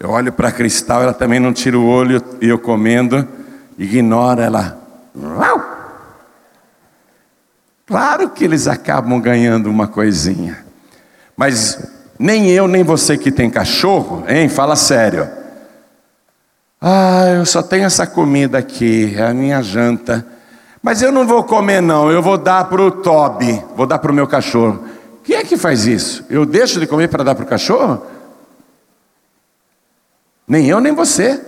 [0.00, 3.26] Eu olho para a Cristal, ela também não tira o olho e eu comendo,
[3.76, 4.78] ignora ela.
[7.84, 10.64] Claro que eles acabam ganhando uma coisinha.
[11.36, 14.48] Mas nem eu, nem você que tem cachorro, hein?
[14.48, 15.28] Fala sério.
[16.80, 20.24] Ah, eu só tenho essa comida aqui, é a minha janta.
[20.80, 24.12] Mas eu não vou comer, não, eu vou dar para o Toby, vou dar para
[24.12, 24.84] o meu cachorro.
[25.24, 26.24] Quem é que faz isso?
[26.30, 28.00] Eu deixo de comer para dar para o cachorro?
[30.48, 31.44] Nem eu, nem você.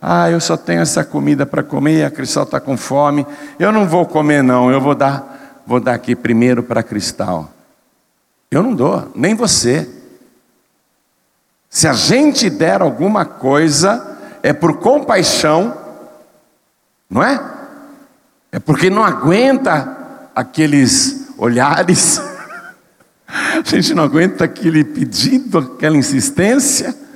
[0.00, 3.26] Ah, eu só tenho essa comida para comer, a Cristal está com fome.
[3.58, 4.70] Eu não vou comer, não.
[4.70, 7.50] Eu vou dar, vou dar aqui primeiro para a Cristal.
[8.50, 9.88] Eu não dou, nem você.
[11.68, 15.76] Se a gente der alguma coisa, é por compaixão,
[17.10, 17.38] não é?
[18.50, 22.18] É porque não aguenta aqueles olhares,
[23.28, 27.07] a gente não aguenta aquele pedido, aquela insistência.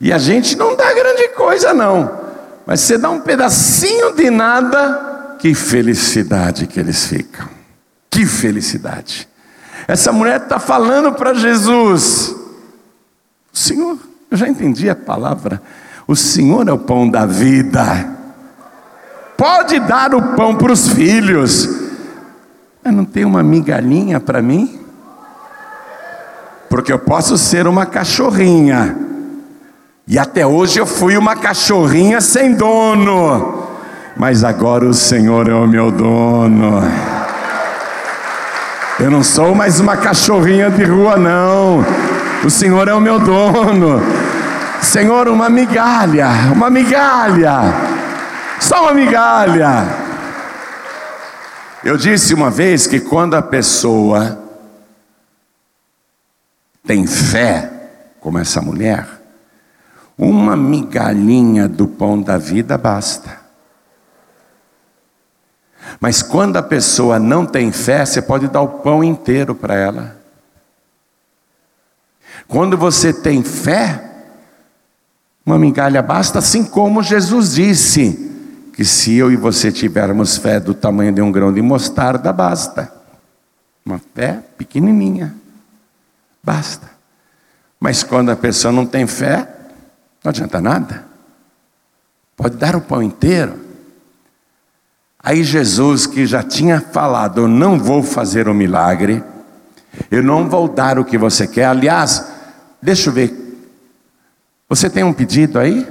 [0.00, 2.10] E a gente não dá grande coisa, não.
[2.64, 7.48] Mas você dá um pedacinho de nada, que felicidade que eles ficam.
[8.10, 9.28] Que felicidade.
[9.86, 12.34] Essa mulher está falando para Jesus:
[13.52, 13.98] Senhor,
[14.30, 15.60] eu já entendi a palavra.
[16.06, 18.16] O Senhor é o pão da vida.
[19.36, 21.68] Pode dar o pão para os filhos.
[22.82, 24.80] Mas não tem uma migalhinha para mim?
[26.68, 28.96] Porque eu posso ser uma cachorrinha
[30.08, 33.68] e até hoje eu fui uma cachorrinha sem dono,
[34.16, 36.80] mas agora o Senhor é o meu dono.
[38.98, 41.84] Eu não sou mais uma cachorrinha de rua, não.
[42.42, 44.00] O Senhor é o meu dono.
[44.80, 47.60] Senhor, uma migalha, uma migalha,
[48.58, 49.86] só uma migalha.
[51.84, 54.38] Eu disse uma vez que quando a pessoa
[56.86, 57.70] tem fé,
[58.20, 59.17] como essa mulher,
[60.18, 63.38] uma migalhinha do pão da vida basta.
[66.00, 70.18] Mas quando a pessoa não tem fé, você pode dar o pão inteiro para ela.
[72.48, 74.04] Quando você tem fé,
[75.46, 78.26] uma migalha basta, assim como Jesus disse
[78.72, 82.92] que se eu e você tivermos fé do tamanho de um grão de mostarda, basta.
[83.84, 85.34] Uma fé pequenininha,
[86.42, 86.88] basta.
[87.80, 89.57] Mas quando a pessoa não tem fé,
[90.22, 91.06] não adianta nada.
[92.36, 93.58] Pode dar o pão inteiro.
[95.20, 99.22] Aí Jesus, que já tinha falado, eu não vou fazer o milagre,
[100.10, 101.64] eu não vou dar o que você quer.
[101.64, 102.24] Aliás,
[102.80, 103.34] deixa eu ver.
[104.68, 105.86] Você tem um pedido aí?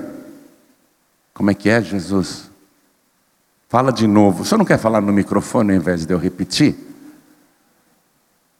[1.33, 2.49] Como é que é, Jesus?
[3.67, 4.45] Fala de novo.
[4.45, 6.75] Você não quer falar no microfone ao invés de eu repetir?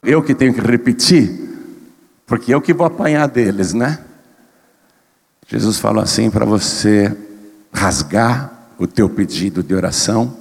[0.03, 1.39] Eu que tenho que repetir,
[2.25, 3.99] porque eu que vou apanhar deles, né?
[5.47, 7.15] Jesus falou assim para você
[7.71, 10.35] rasgar o teu pedido de oração,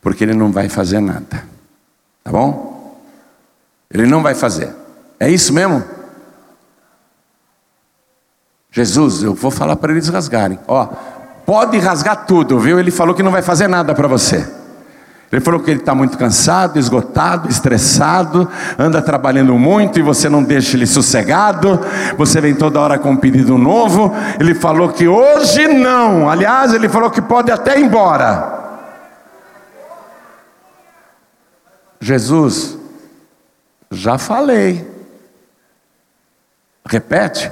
[0.00, 1.44] porque ele não vai fazer nada.
[2.24, 2.98] Tá bom?
[3.90, 4.74] Ele não vai fazer.
[5.20, 5.84] É isso mesmo?
[8.70, 10.58] Jesus, eu vou falar para eles rasgarem.
[10.66, 10.86] Ó,
[11.44, 12.80] pode rasgar tudo, viu?
[12.80, 14.61] Ele falou que não vai fazer nada para você.
[15.32, 18.46] Ele falou que ele está muito cansado, esgotado, estressado,
[18.78, 21.80] anda trabalhando muito e você não deixa ele sossegado.
[22.18, 24.14] Você vem toda hora com um pedido novo.
[24.38, 26.28] Ele falou que hoje não.
[26.28, 28.60] Aliás, ele falou que pode até ir embora.
[31.98, 32.76] Jesus,
[33.90, 34.86] já falei.
[36.86, 37.50] Repete.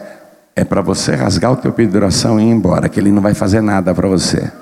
[0.54, 3.22] É para você rasgar o teu pedido de oração e ir embora, que ele não
[3.22, 4.52] vai fazer nada para você.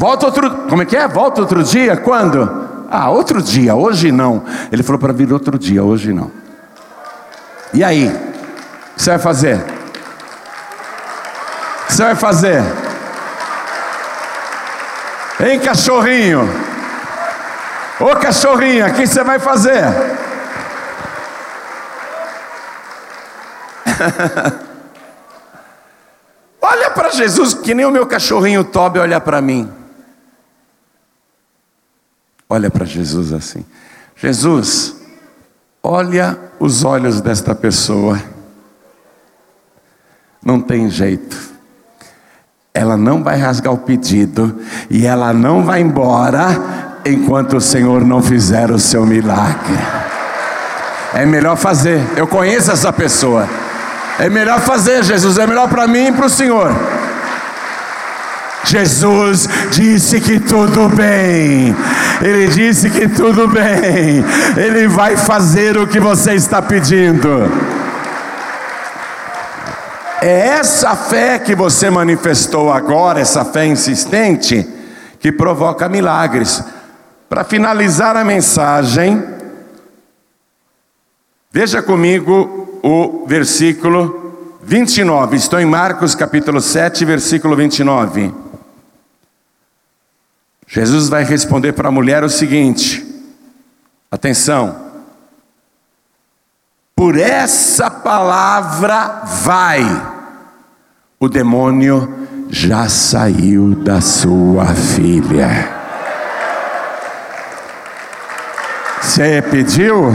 [0.00, 1.06] Volta outro, como é que é?
[1.06, 1.94] Volta outro dia?
[1.94, 2.86] Quando?
[2.90, 4.42] Ah, outro dia, hoje não.
[4.72, 6.32] Ele falou para vir outro dia, hoje não.
[7.74, 8.06] E aí?
[8.06, 9.56] O que você vai fazer?
[9.56, 9.60] O
[11.86, 12.62] que você vai fazer?
[15.38, 16.48] Hein, cachorrinho?
[18.00, 19.84] Ô cachorrinha, o que você vai fazer?
[26.62, 29.79] olha para Jesus, que nem o meu cachorrinho Toby olha para mim.
[32.52, 33.64] Olha para Jesus assim.
[34.16, 34.96] Jesus,
[35.80, 38.20] olha os olhos desta pessoa.
[40.44, 41.38] Não tem jeito.
[42.74, 44.58] Ela não vai rasgar o pedido
[44.90, 49.78] e ela não vai embora enquanto o Senhor não fizer o seu milagre.
[51.14, 52.00] É melhor fazer.
[52.16, 53.48] Eu conheço essa pessoa.
[54.18, 55.38] É melhor fazer, Jesus.
[55.38, 56.74] É melhor para mim e para o Senhor.
[58.64, 61.74] Jesus disse que tudo bem.
[62.22, 64.22] Ele disse que tudo bem.
[64.56, 67.28] Ele vai fazer o que você está pedindo.
[70.22, 74.68] É essa fé que você manifestou agora, essa fé insistente,
[75.18, 76.62] que provoca milagres.
[77.26, 79.24] Para finalizar a mensagem,
[81.50, 85.36] veja comigo o versículo 29.
[85.36, 88.49] Estou em Marcos capítulo 7, versículo 29.
[90.72, 93.04] Jesus vai responder para a mulher o seguinte:
[94.08, 94.76] atenção,
[96.94, 99.84] por essa palavra vai,
[101.18, 105.80] o demônio já saiu da sua filha.
[109.02, 110.14] Você pediu?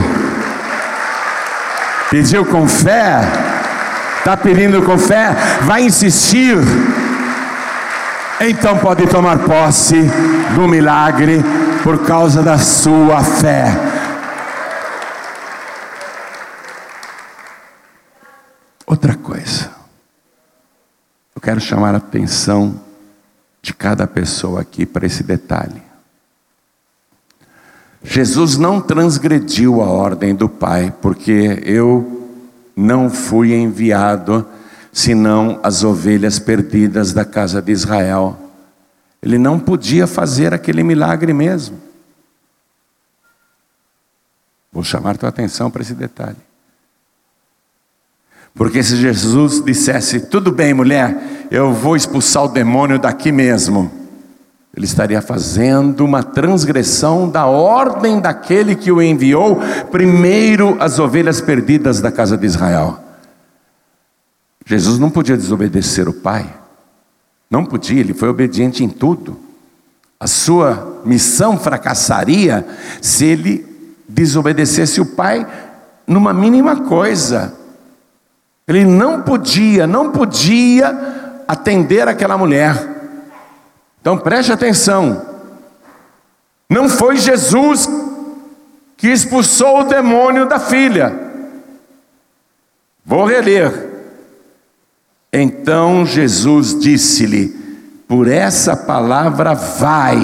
[2.09, 3.19] Pediu com fé?
[4.19, 5.35] Está pedindo com fé?
[5.63, 6.55] Vai insistir
[8.41, 9.95] então pode tomar posse
[10.53, 11.41] do milagre
[11.83, 13.67] por causa da sua fé.
[18.85, 19.71] Outra coisa,
[21.35, 22.79] eu quero chamar a atenção
[23.61, 25.81] de cada pessoa aqui para esse detalhe.
[28.03, 32.29] Jesus não transgrediu a ordem do Pai, porque eu
[32.75, 34.45] não fui enviado
[34.95, 38.37] senão as ovelhas perdidas da casa de Israel.
[39.21, 41.77] Ele não podia fazer aquele milagre mesmo.
[44.71, 46.37] Vou chamar tua atenção para esse detalhe.
[48.53, 53.91] Porque se Jesus dissesse, tudo bem, mulher, eu vou expulsar o demônio daqui mesmo,
[54.73, 59.59] ele estaria fazendo uma transgressão da ordem daquele que o enviou
[59.91, 63.04] primeiro as ovelhas perdidas da casa de Israel.
[64.65, 66.51] Jesus não podia desobedecer o Pai,
[67.49, 69.39] não podia, ele foi obediente em tudo.
[70.19, 72.65] A sua missão fracassaria
[72.99, 73.65] se ele
[74.09, 75.45] desobedecesse o Pai
[76.07, 77.53] numa mínima coisa.
[78.67, 82.75] Ele não podia, não podia atender aquela mulher.
[84.01, 85.23] Então preste atenção.
[86.67, 87.87] Não foi Jesus
[88.97, 91.13] que expulsou o demônio da filha.
[93.05, 93.94] Vou reler.
[95.37, 97.49] Então Jesus disse-lhe:
[98.07, 100.17] Por essa palavra vai,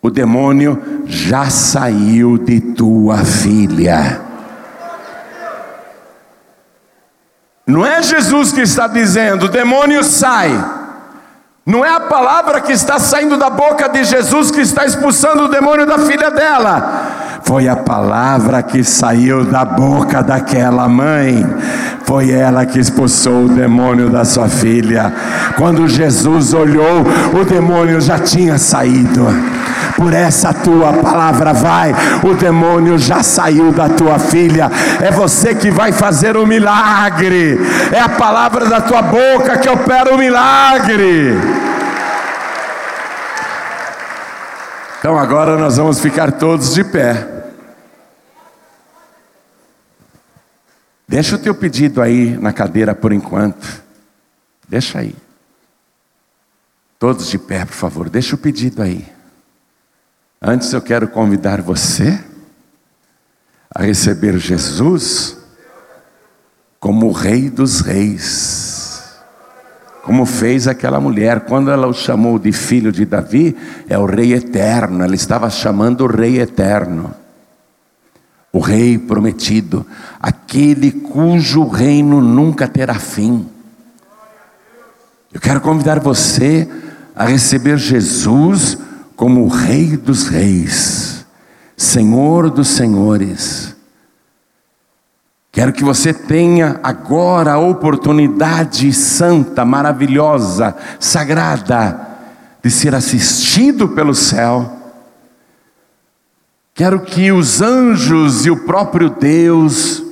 [0.00, 4.22] o demônio já saiu de tua filha.
[7.66, 10.50] Não é Jesus que está dizendo, o demônio sai.
[11.66, 15.48] Não é a palavra que está saindo da boca de Jesus que está expulsando o
[15.48, 17.13] demônio da filha dela.
[17.44, 21.46] Foi a palavra que saiu da boca daquela mãe.
[22.04, 25.12] Foi ela que expulsou o demônio da sua filha.
[25.56, 27.04] Quando Jesus olhou,
[27.38, 29.26] o demônio já tinha saído
[29.96, 34.70] por essa tua palavra vai, o demônio já saiu da tua filha,
[35.00, 37.60] é você que vai fazer o milagre,
[37.92, 41.38] é a palavra da tua boca que opera o milagre.
[44.98, 47.33] Então agora nós vamos ficar todos de pé.
[51.06, 53.82] Deixa o teu pedido aí na cadeira por enquanto.
[54.68, 55.14] Deixa aí.
[56.98, 58.08] Todos de pé, por favor.
[58.08, 59.06] Deixa o pedido aí.
[60.40, 62.22] Antes eu quero convidar você
[63.74, 65.36] a receber Jesus
[66.78, 69.14] como o Rei dos Reis.
[70.02, 73.56] Como fez aquela mulher, quando ela o chamou de filho de Davi,
[73.88, 77.14] é o Rei eterno, ela estava chamando o Rei eterno,
[78.54, 79.84] o Rei prometido,
[80.20, 83.48] aquele cujo reino nunca terá fim.
[85.32, 86.68] Eu quero convidar você
[87.16, 88.78] a receber Jesus
[89.16, 91.26] como o Rei dos Reis,
[91.76, 93.74] Senhor dos Senhores.
[95.50, 102.08] Quero que você tenha agora a oportunidade santa, maravilhosa, sagrada,
[102.62, 104.83] de ser assistido pelo céu.
[106.74, 110.02] Quero que os anjos e o próprio Deus,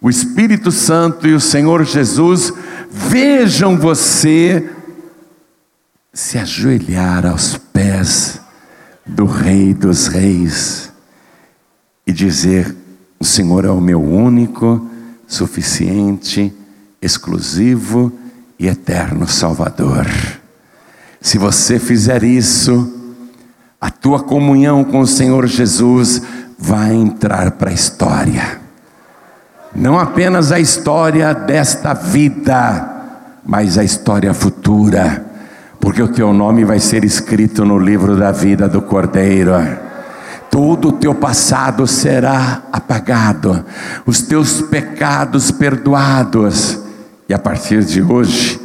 [0.00, 2.52] o Espírito Santo e o Senhor Jesus
[2.88, 4.70] vejam você
[6.12, 8.40] se ajoelhar aos pés
[9.04, 10.92] do Rei dos Reis
[12.06, 12.72] e dizer:
[13.18, 14.88] O Senhor é o meu único,
[15.26, 16.52] suficiente,
[17.02, 18.12] exclusivo
[18.56, 20.06] e eterno Salvador.
[21.20, 23.03] Se você fizer isso,
[23.84, 26.22] a tua comunhão com o Senhor Jesus
[26.58, 28.58] vai entrar para a história.
[29.76, 33.04] Não apenas a história desta vida,
[33.44, 35.34] mas a história futura
[35.84, 39.52] porque o teu nome vai ser escrito no livro da vida do Cordeiro.
[40.50, 43.62] Todo o teu passado será apagado,
[44.06, 46.80] os teus pecados perdoados,
[47.28, 48.58] e a partir de hoje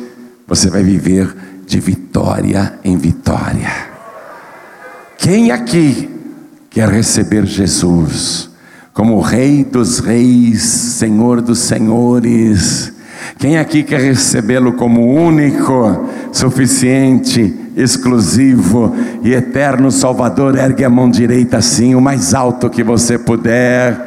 [0.48, 1.36] você vai viver
[1.68, 3.89] de vitória em vitória.
[5.20, 6.10] Quem aqui
[6.70, 8.50] quer receber Jesus
[8.94, 12.94] como Rei dos Reis, Senhor dos Senhores?
[13.38, 20.58] Quem aqui quer recebê-lo como único, suficiente, exclusivo e eterno Salvador?
[20.58, 24.00] Ergue a mão direita assim, o mais alto que você puder.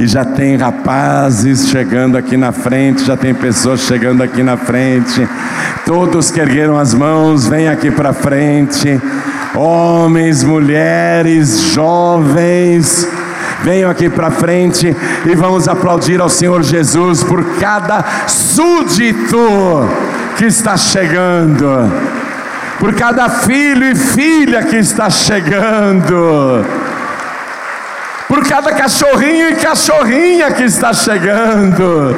[0.00, 5.26] E já tem rapazes chegando aqui na frente, já tem pessoas chegando aqui na frente.
[5.86, 9.00] Todos que ergueram as mãos, vem aqui para frente.
[9.56, 13.08] Homens, mulheres, jovens
[13.62, 14.94] Venham aqui para frente
[15.24, 19.88] e vamos aplaudir ao Senhor Jesus por cada súdito
[20.36, 21.90] que está chegando,
[22.78, 26.64] por cada filho e filha que está chegando,
[28.28, 32.14] por cada cachorrinho e cachorrinha que está chegando.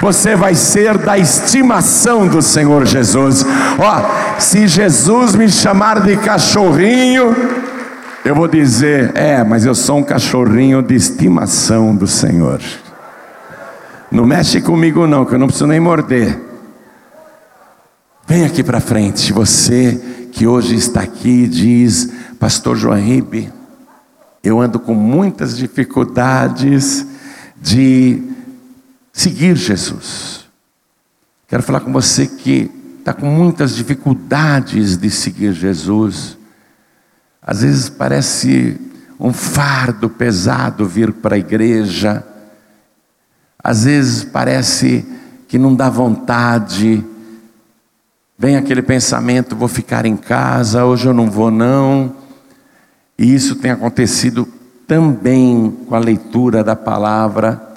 [0.00, 3.44] Você vai ser da estimação do Senhor Jesus.
[3.78, 7.36] Ó, se Jesus me chamar de cachorrinho,
[8.24, 12.60] eu vou dizer: é, mas eu sou um cachorrinho de estimação do Senhor.
[14.10, 16.40] Não mexe comigo, não, que eu não preciso nem morder.
[18.26, 20.00] Vem aqui para frente, você
[20.32, 23.52] que hoje está aqui diz, Pastor Joaíbe,
[24.42, 27.06] eu ando com muitas dificuldades
[27.60, 28.29] de
[29.12, 30.48] seguir Jesus.
[31.48, 36.38] Quero falar com você que está com muitas dificuldades de seguir Jesus.
[37.42, 38.78] Às vezes parece
[39.18, 42.24] um fardo pesado vir para a igreja.
[43.62, 45.04] Às vezes parece
[45.48, 47.04] que não dá vontade.
[48.38, 52.14] Vem aquele pensamento: vou ficar em casa, hoje eu não vou, não.
[53.18, 54.48] E isso tem acontecido
[54.86, 57.69] também com a leitura da palavra.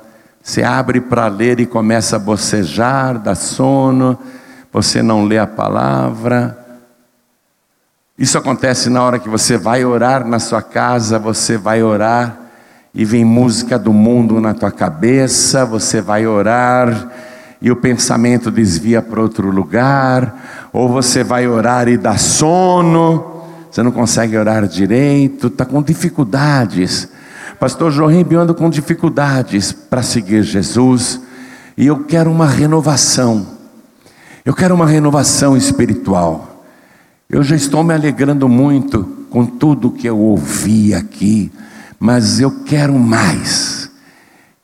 [0.43, 4.19] Você abre para ler e começa a bocejar, dá sono,
[4.73, 6.57] você não lê a palavra.
[8.19, 12.37] Isso acontece na hora que você vai orar na sua casa, você vai orar
[12.93, 17.09] e vem música do mundo na tua cabeça, você vai orar
[17.61, 23.81] e o pensamento desvia para outro lugar, ou você vai orar e dá sono, você
[23.81, 27.12] não consegue orar direito, está com dificuldades.
[27.63, 31.21] Pastor Jorim, eu ando com dificuldades para seguir Jesus
[31.77, 33.47] e eu quero uma renovação.
[34.43, 36.65] Eu quero uma renovação espiritual.
[37.29, 41.49] Eu já estou me alegrando muito com tudo que eu ouvi aqui,
[41.97, 43.89] mas eu quero mais.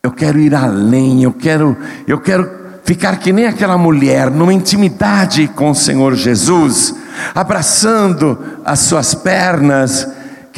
[0.03, 2.51] Eu quero ir além, eu quero, eu quero
[2.83, 6.93] ficar que nem aquela mulher, numa intimidade com o Senhor Jesus
[7.33, 10.05] abraçando as suas pernas.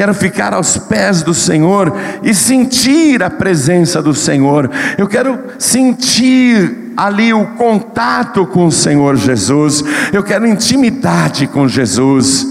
[0.02, 4.68] Quero ficar aos pés do Senhor e sentir a presença do Senhor.
[4.98, 9.84] Eu quero sentir ali o contato com o Senhor Jesus.
[10.12, 12.48] Eu quero intimidade com Jesus.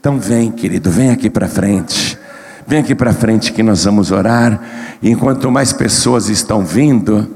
[0.00, 2.18] Então vem, querido, vem aqui para frente.
[2.66, 4.60] Vem aqui para frente que nós vamos orar.
[5.00, 7.30] E enquanto mais pessoas estão vindo,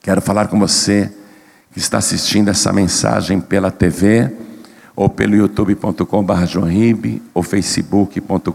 [0.00, 1.12] quero falar com você
[1.74, 4.32] que está assistindo essa mensagem pela TV
[5.02, 8.46] ou pelo youtube.com.br ou facebook.com.br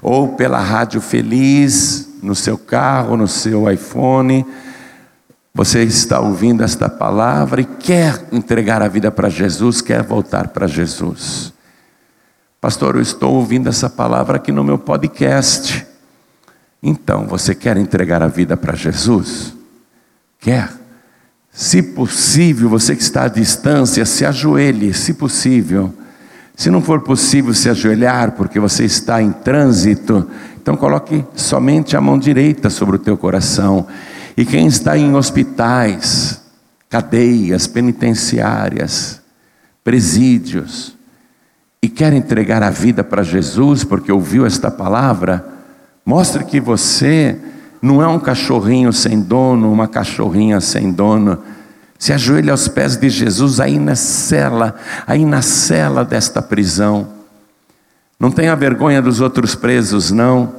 [0.00, 4.46] ou pela Rádio Feliz, no seu carro, no seu iPhone.
[5.52, 10.68] Você está ouvindo esta palavra e quer entregar a vida para Jesus, quer voltar para
[10.68, 11.52] Jesus.
[12.60, 15.84] Pastor, eu estou ouvindo essa palavra aqui no meu podcast.
[16.80, 19.52] Então, você quer entregar a vida para Jesus?
[20.38, 20.79] Quer?
[21.52, 25.92] Se possível, você que está à distância, se ajoelhe, se possível.
[26.56, 30.28] Se não for possível se ajoelhar porque você está em trânsito,
[30.60, 33.86] então coloque somente a mão direita sobre o teu coração.
[34.36, 36.40] E quem está em hospitais,
[36.88, 39.20] cadeias penitenciárias,
[39.82, 40.96] presídios,
[41.82, 45.46] e quer entregar a vida para Jesus porque ouviu esta palavra,
[46.04, 47.38] mostre que você
[47.82, 51.38] não é um cachorrinho sem dono, uma cachorrinha sem dono.
[51.98, 54.74] Se ajoelha aos pés de Jesus aí na cela,
[55.06, 57.08] aí na cela desta prisão.
[58.18, 60.52] Não tenha vergonha dos outros presos, não.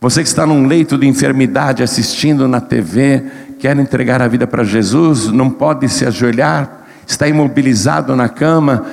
[0.00, 3.24] Você que está num leito de enfermidade assistindo na TV,
[3.58, 8.84] quer entregar a vida para Jesus, não pode se ajoelhar, está imobilizado na cama,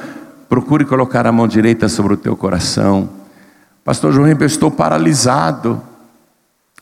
[0.47, 3.09] procure colocar a mão direita sobre o teu coração.
[3.83, 5.81] Pastor João, eu estou paralisado.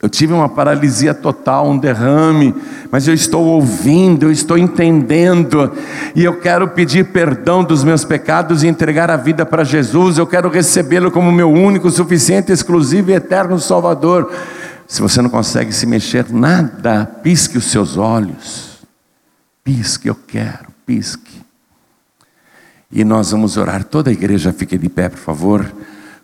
[0.01, 2.53] Eu tive uma paralisia total, um derrame,
[2.91, 5.71] mas eu estou ouvindo, eu estou entendendo,
[6.15, 10.19] e eu quero pedir perdão dos meus pecados e entregar a vida para Jesus.
[10.19, 14.31] Eu quero recebê-lo como meu único, suficiente, exclusivo e eterno Salvador.
[14.87, 18.77] Se você não consegue se mexer nada, pisque os seus olhos.
[19.63, 21.41] Pisque, eu quero, pisque.
[22.91, 23.83] E nós vamos orar.
[23.83, 25.69] Toda a igreja fique de pé, por favor.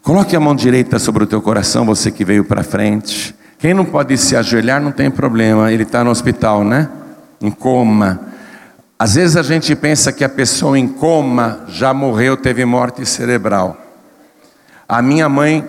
[0.02, 3.36] Coloque a mão direita sobre o teu coração, você que veio para frente.
[3.64, 6.90] Quem não pode se ajoelhar não tem problema, ele está no hospital, né?
[7.40, 8.20] Em coma.
[9.00, 13.78] Às vezes a gente pensa que a pessoa em coma já morreu, teve morte cerebral.
[14.86, 15.66] A minha mãe,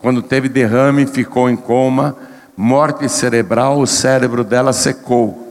[0.00, 2.14] quando teve derrame, ficou em coma,
[2.54, 5.50] morte cerebral, o cérebro dela secou.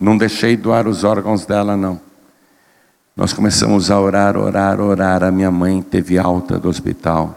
[0.00, 2.00] Não deixei doar os órgãos dela, não.
[3.14, 5.22] Nós começamos a orar, orar, orar.
[5.22, 7.36] A minha mãe teve alta do hospital.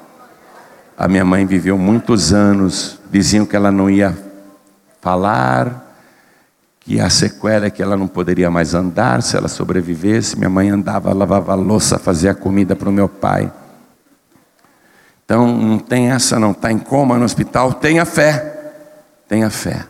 [0.97, 4.17] A minha mãe viveu muitos anos, diziam que ela não ia
[5.01, 5.95] falar,
[6.79, 10.37] que a sequela é que ela não poderia mais andar se ela sobrevivesse.
[10.37, 13.51] Minha mãe andava, lavava louça, fazia comida para o meu pai.
[15.25, 18.73] Então não tem essa não, está em coma no hospital, tenha fé,
[19.27, 19.85] tenha fé.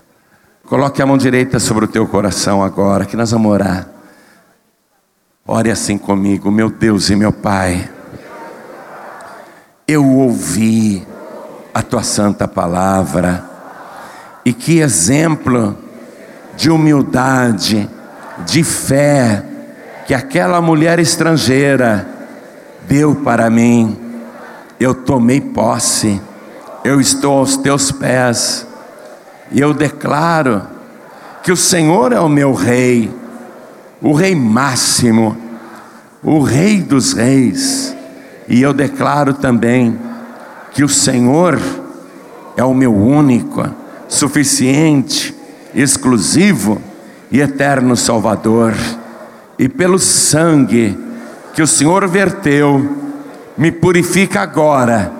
[0.66, 3.88] Coloque a mão direita sobre o teu coração agora, que nós vamos orar.
[5.48, 7.90] Ore assim comigo, meu Deus e meu Pai
[9.92, 11.06] eu ouvi
[11.74, 13.44] a tua santa palavra.
[14.44, 15.78] E que exemplo
[16.56, 17.90] de humildade,
[18.46, 19.44] de fé,
[20.06, 22.08] que aquela mulher estrangeira
[22.88, 23.98] deu para mim.
[24.80, 26.20] Eu tomei posse,
[26.84, 28.66] eu estou aos teus pés,
[29.52, 30.64] e eu declaro
[31.44, 33.14] que o Senhor é o meu Rei,
[34.02, 35.38] o Rei máximo,
[36.24, 37.96] o Rei dos Reis.
[38.48, 39.98] E eu declaro também
[40.72, 41.60] que o Senhor
[42.56, 43.64] é o meu único,
[44.08, 45.36] suficiente,
[45.74, 46.82] exclusivo
[47.32, 48.74] e eterno Salvador.
[49.58, 50.98] E pelo sangue
[51.54, 52.98] que o Senhor verteu,
[53.58, 55.12] me purifica agora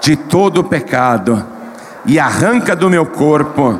[0.00, 1.44] de todo o pecado
[2.04, 3.78] e arranca do meu corpo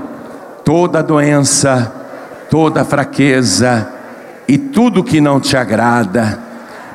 [0.65, 1.93] toda doença,
[2.51, 3.89] toda fraqueza
[4.47, 6.39] e tudo que não te agrada.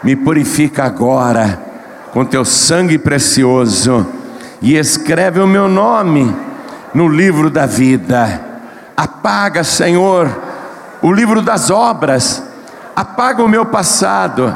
[0.04, 1.71] Me purifica agora
[2.12, 4.06] com teu sangue precioso
[4.62, 6.34] e escreve o meu nome
[6.94, 8.42] no livro da vida.
[8.96, 10.30] Apaga, Senhor,
[11.02, 12.44] o livro das obras,
[12.96, 14.56] apaga o meu passado,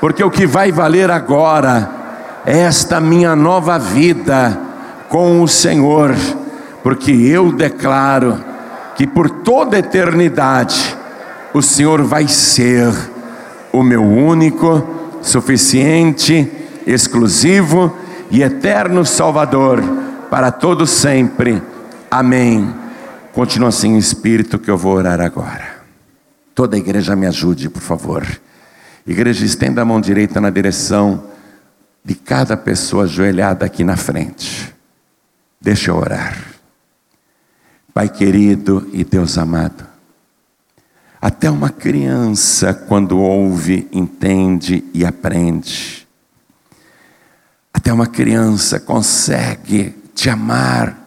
[0.00, 1.90] porque o que vai valer agora
[2.44, 4.58] é esta minha nova vida
[5.08, 6.14] com o Senhor,
[6.82, 8.42] porque eu declaro
[8.94, 10.96] que por toda eternidade
[11.52, 12.92] o Senhor vai ser
[13.72, 14.82] o meu único,
[15.20, 17.96] suficiente, exclusivo
[18.30, 19.82] e eterno Salvador
[20.30, 21.62] para todos sempre.
[22.10, 22.72] Amém.
[23.32, 25.76] Continua assim, Espírito, que eu vou orar agora.
[26.54, 28.26] Toda a igreja me ajude, por favor.
[29.06, 31.24] Igreja, estenda a mão direita na direção
[32.04, 34.74] de cada pessoa ajoelhada aqui na frente.
[35.60, 36.36] Deixa eu orar.
[37.92, 39.86] Pai querido e Deus amado,
[41.20, 46.05] até uma criança, quando ouve, entende e aprende.
[47.76, 50.98] Até uma criança consegue te amar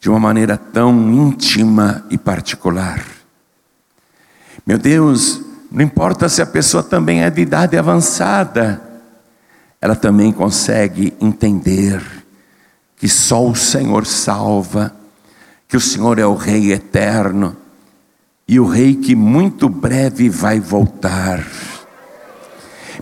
[0.00, 3.04] de uma maneira tão íntima e particular.
[4.66, 8.80] Meu Deus, não importa se a pessoa também é de idade avançada,
[9.78, 12.02] ela também consegue entender
[12.96, 14.96] que só o Senhor salva,
[15.68, 17.54] que o Senhor é o Rei eterno
[18.48, 21.46] e o Rei que muito breve vai voltar.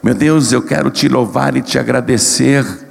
[0.03, 2.84] Meu Deus, eu quero te louvar e te agradecer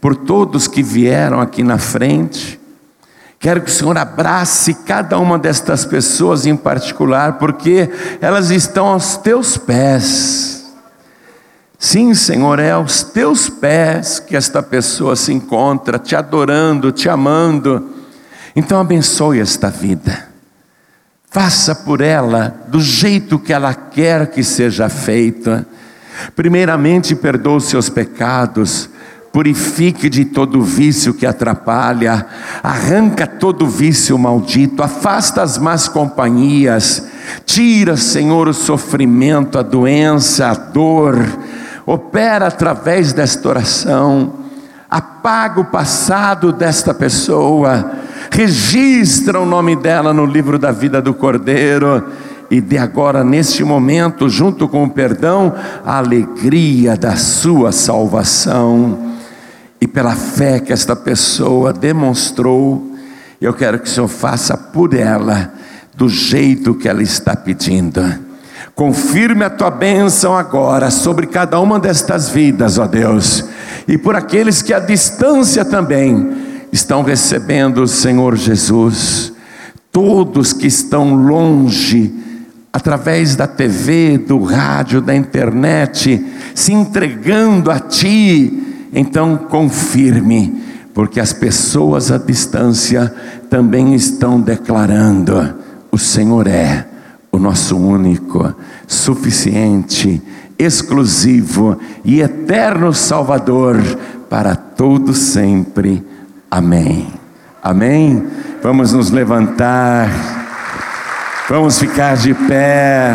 [0.00, 2.58] por todos que vieram aqui na frente.
[3.38, 7.88] Quero que o Senhor abrace cada uma destas pessoas em particular, porque
[8.20, 10.58] elas estão aos teus pés.
[11.78, 17.90] Sim, Senhor, é aos teus pés que esta pessoa se encontra, te adorando, te amando.
[18.56, 20.26] Então abençoe esta vida.
[21.30, 25.64] Faça por ela do jeito que ela quer que seja feita.
[26.34, 28.90] Primeiramente, perdoe os seus pecados,
[29.38, 32.26] purifique de todo vício que atrapalha,
[32.60, 37.06] arranca todo vício maldito, afasta as más companhias,
[37.46, 41.24] tira, Senhor, o sofrimento, a doença, a dor
[41.86, 44.32] opera através desta oração,
[44.90, 47.92] apaga o passado desta pessoa,
[48.32, 52.08] registra o nome dela no livro da vida do Cordeiro,
[52.50, 55.54] e de agora, neste momento, junto com o perdão,
[55.86, 59.06] a alegria da sua salvação.
[59.80, 62.94] E pela fé que esta pessoa demonstrou,
[63.40, 65.52] eu quero que o Senhor faça por ela
[65.94, 68.02] do jeito que ela está pedindo.
[68.74, 73.44] Confirme a tua bênção agora sobre cada uma destas vidas, ó Deus,
[73.88, 76.30] e por aqueles que à distância também
[76.72, 79.32] estão recebendo o Senhor Jesus,
[79.90, 82.14] todos que estão longe,
[82.72, 86.24] através da TV, do rádio, da internet,
[86.54, 90.62] se entregando a Ti, então confirme,
[90.94, 93.12] porque as pessoas à distância
[93.48, 95.54] também estão declarando:
[95.90, 96.86] o Senhor é
[97.30, 98.54] o nosso único,
[98.86, 100.22] suficiente,
[100.58, 103.76] exclusivo e eterno Salvador
[104.28, 106.04] para todo sempre.
[106.50, 107.08] Amém.
[107.62, 108.26] Amém.
[108.62, 110.08] Vamos nos levantar.
[111.48, 113.14] Vamos ficar de pé.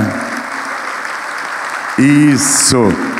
[1.97, 3.12] Isso.